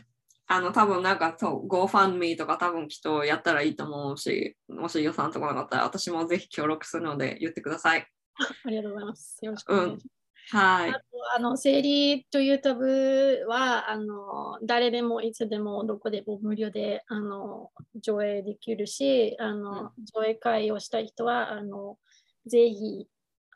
[0.47, 8.07] あの、多分なんかそう、GoFundMe とか多分きっとやったらいいと思うし、もし予算とかなかったら、私もぜひ協力するので言ってください。
[8.64, 9.39] ありがとうございます。
[9.45, 10.20] よろしくお願いします。
[10.51, 10.94] はいあ。
[10.94, 11.01] と
[11.36, 17.70] あの生理というタブはあの誰でもいつでもどこでも無料であの
[18.03, 21.98] 上映できるしあの、上映会をしたい人はあの
[22.46, 23.07] ぜひ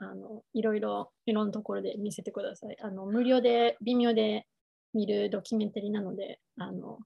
[0.00, 2.76] あのいろいろいろんなところで見せてください。
[2.80, 4.46] あの無料で微妙で
[4.92, 6.98] 見るドキュメンタリーなのであの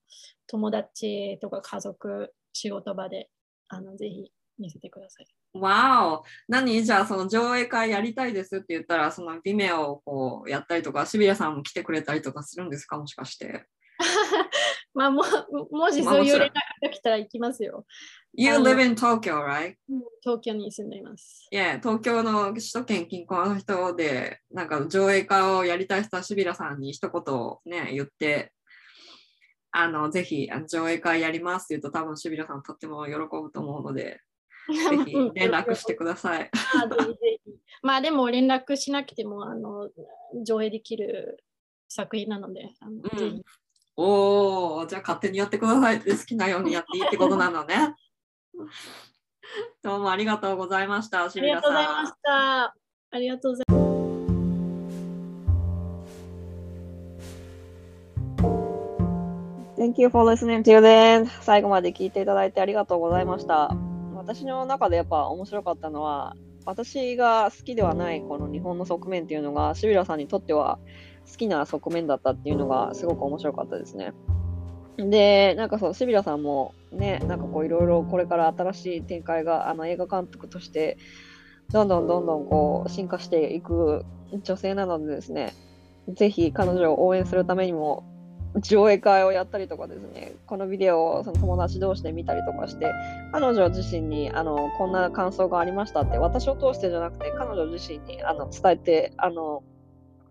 [0.47, 3.31] 友達とか家族仕事場で
[3.69, 5.38] あのぜひ見せてください。
[5.55, 6.25] わお。
[6.49, 6.83] 何？
[6.85, 12.99] じゃあその上映会やりたいですって言ったら、そのビメをこうやったりとか、シビラさんも来てくれたりとかするんですか？
[12.99, 13.67] もしかして。
[14.95, 15.23] まあも
[15.71, 17.85] もしそういう連絡が来たら行きますよ。
[18.35, 19.75] You live in Tokyo, right?
[20.23, 21.49] 東京に住んでいます。
[21.51, 28.53] いや、東京の首都圏近郊の人で、なんか上映会をやりたい人はシビラさんに一言ね、言って、
[29.73, 34.21] あの、ぜひあの上映会やりますって言うと多分シビラさんとっても喜ぶと思うので、
[34.69, 36.51] ぜひ 連絡してください。
[36.83, 37.53] あぜひぜひ
[37.83, 39.91] まあでも連絡しなくてもあの
[40.43, 41.45] 上映できる
[41.89, 43.43] 作品なので、あのんぜひ
[43.97, 47.97] おお、じゃあ勝手にやってくださいって好きなようにやっていいってことなのね。
[49.83, 52.13] どうもありがとうございました、シありがとうございまし。
[52.23, 52.65] た。
[52.65, 53.79] ありがとうございます。
[59.79, 61.31] Thank you for listening to the end.
[61.41, 63.88] 最後まで聞いていただいてありがとうございました。
[64.29, 70.79] 私の中でやっぱ面白かったのは、私が好きではないこの日本の側面っていうのが、シビラさんにとっては
[71.31, 74.13] 好きな側面だったっていうのがすごく面白かったですね。
[74.99, 80.99] で、なんかそう、シビラさんもね、なんかこういろいろこれから新しい展開があの映画監督として、
[81.73, 84.05] どんどんどんどんこう進化していく
[84.43, 85.55] 女性なのでですね、
[86.07, 88.05] ぜひ彼女を応援するためにも
[88.61, 92.93] 上映会をやったりとかですね、このビデオをその友達同士で見たりとかして、
[93.33, 99.63] 彼女自身にあのこんな感想がありましたって、私を通してじゃなくて、彼女自身にあの伝えてあの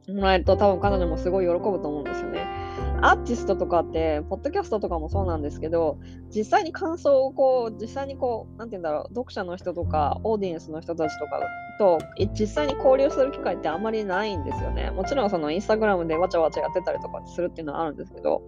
[0.07, 2.66] もらえると、多分彼女もすごい喜ぶと思うんですよね。
[3.01, 5.99] アーティストとかって、ポッドキャストとかもそうなんですけど、
[6.35, 11.39] 実際に感想をこう、実際にこう、なんて言うんだろう、読者の人とか、オーディエンスの人たちとか
[11.77, 11.99] と、
[12.33, 14.91] 実際に交流する機会ってあんまりないんですよね。
[14.91, 18.41] もちろんそのインスタグラムでわちゃわちゃやってたりとかするっていうのはあるんですけど、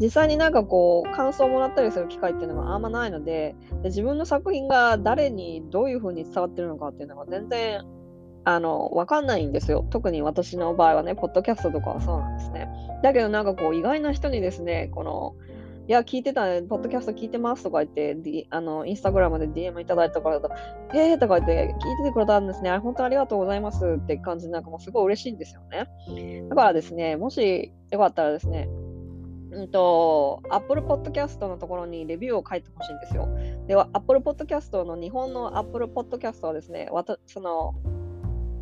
[0.00, 7.84] 実際になんかこう、感想をもらったりする機会っていうのがあんまないので、で自分の作品が誰にどういう風に伝わってるのかっていうのが全然、
[8.50, 9.86] あの、わかんないんですよ。
[9.90, 12.68] 特に私の場合はね、ポッドキャストとかはそうなんですね。
[13.02, 15.36] だけどなんかこう、意外な人にですね、この、
[15.86, 20.54] いや、聞いてた、ポッドキャスト聞いてますとか言って、D、あのインスタグラムで DM いただいたからだと、
[20.96, 22.76] へーとか言って、聞いててくれたんですね。
[22.78, 25.86] 本当ありがとうございますって感じで、なんかもうすごい嬉しいんですよね。
[26.48, 28.68] だからですね、もしよかったらですね、
[29.52, 33.28] うんと、Apple Podcast のところにレビューを書いてほしいんですよ。
[33.66, 37.74] では、Apple Podcast の日本の Apple Podcast はですね、わたその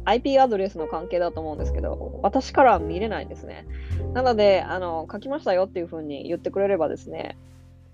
[0.09, 3.67] IP アドレスの関係だと思うんですけど、私からは見れないんですね。
[4.15, 7.37] なので、あの書きましたよっていうふうに言ってくれればですね、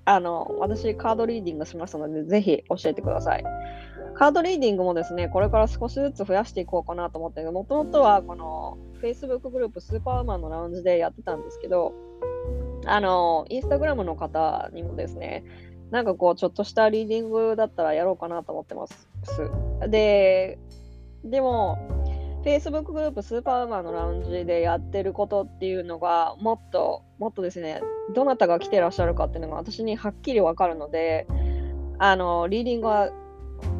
[0.04, 3.44] あの私、カードリーディングしますので、ぜひ教えてください。
[4.14, 11.94] カードリーディングもですね、これから少しずつ増やしていこうかなと思って、もともとはこの Facebook グループスーパーマンのラウンジでやってたんですけど、
[12.86, 15.44] あの、インスタグラムの方にもですね、
[15.90, 19.08] なんかこう、ちょっとしたリーディングだったらやろうかなと思ってます。
[19.88, 20.58] で、
[21.24, 21.78] でも、
[22.44, 27.80] Facebook グループスーパーウーマンのラウンジでやってることっていうのが、もっと、もっとですね、
[28.14, 31.26] どなたが来てらっしゃるかっていうのが私にはっきりわかるので、
[31.98, 33.10] あの、リーディングは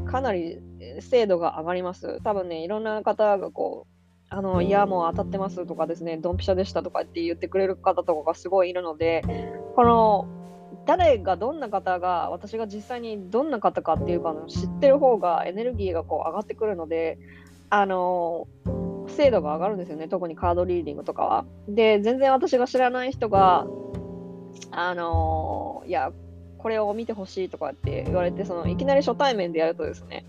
[0.07, 0.61] かなり
[1.01, 2.21] 精度が上がります。
[2.23, 3.95] 多分ね、いろんな方がこう、
[4.31, 9.23] あの、いや、もう当たってますとかですね、ドンピシャでしたとかって言ってくれる方とかがすごいいるので、
[9.77, 10.44] この、
[10.87, 17.19] 誰がどんな方が私が実際にどんな方かっていうかの知ってる方がエネルギーがこう上がってくるので
[17.71, 18.47] あの
[19.09, 21.45] 精度が上がるんですよね特にカードリーディングとかは。
[21.69, 23.67] で全然私が知らない人が
[24.71, 26.13] あのいや
[26.59, 30.25] これを見てほしいとかって言われてそのいきなり初対面でやるとですね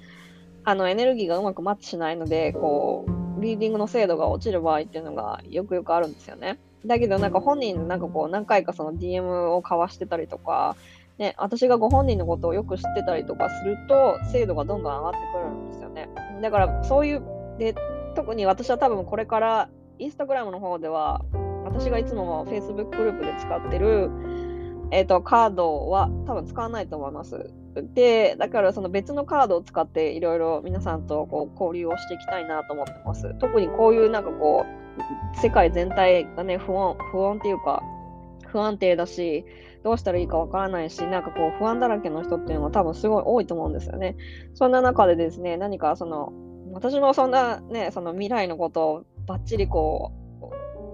[0.63, 6.59] あのエネルギーがうまくマッチしないのでこうリーディングの精度が落ちる場合っていうのがよくよくあるんですよね。
[6.85, 10.75] だけどなんか本人なんかこう何回かその DM を交わしてたりとか
[11.17, 16.09] ね、私がご本人のことをよく知ってたりとかすると、精度がどんどん上がってくるんですよね。
[16.41, 17.23] だからそういう、
[17.57, 17.73] で、
[18.15, 21.21] 特に私は多分これからインスタグラムの方では、
[21.63, 24.09] 私がいつも Facebook グループで使ってる、
[24.91, 27.49] えーと、カードは多分使わないと思います。
[27.93, 33.33] で、だからその別のカードを使っていろいろ皆さんとこう交流をしていきたいなと思ってます。
[33.39, 34.84] 特にこういうなんかこう、
[35.41, 37.83] 世界全体がね、不穏、不穏っていうか、
[38.47, 39.45] 不安定だし、
[39.83, 44.15] どうしたらいいかわからないし、なんかこう不安だらけの人っていうのは多分すごい多いと思うんですよね。
[44.53, 46.33] そんな中でですね、何かその、
[46.73, 50.45] 私もそんなね、その未来のことをばっちりこう、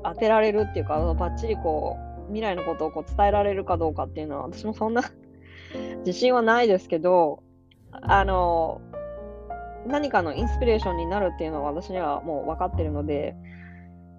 [0.04, 5.04] 当てられるっていうか、ばっちりこう、未来のことをこう伝えられるかどうかっていうのは、私もそんな
[6.06, 7.44] 自信はないですけど、
[7.92, 8.82] あの、
[9.86, 13.36] 何かのインスピレーションになるっていうのは私にはもう分かってるので、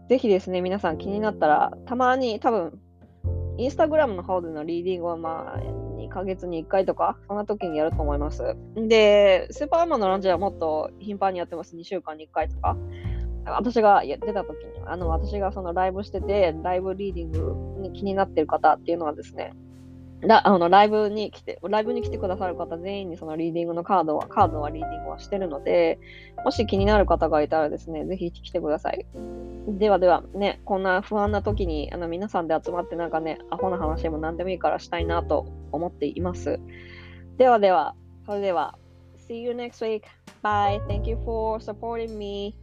[0.08, 2.78] ぜひですね、皆さん気になったら、たまに多分、
[3.58, 5.58] インスタグラムの方でのリーディングはまあ、
[5.98, 8.56] 2ヶ月に1回とか、そんな時にやると思います。
[8.76, 11.76] で、スーパーマンのランジはもっと頻繁にやってます。
[11.76, 12.76] 2週間に1回とか。
[13.44, 19.52] 私が出た時に、あの、私がそのライブしてて、ライブリーディングに気になってる方っていうのはですね、
[20.22, 25.98] ラあのライブに来て、ライブに来てくださる方全員にそのリーディングのカードは、カードはリーディングはしてるので、
[26.44, 29.04] もし気になる方がいたらですね、ぜひ来てください。
[29.66, 36.60] ではでは、ね、こんな不安な時にあの皆さんで集まってなんかね、アホな話も何でもいいからしたいなと思っています。
[37.36, 37.94] ではでは、
[38.26, 38.78] それでは、
[39.28, 40.02] See you next week.
[40.42, 40.80] Bye.
[40.88, 42.54] Thank you for supporting me.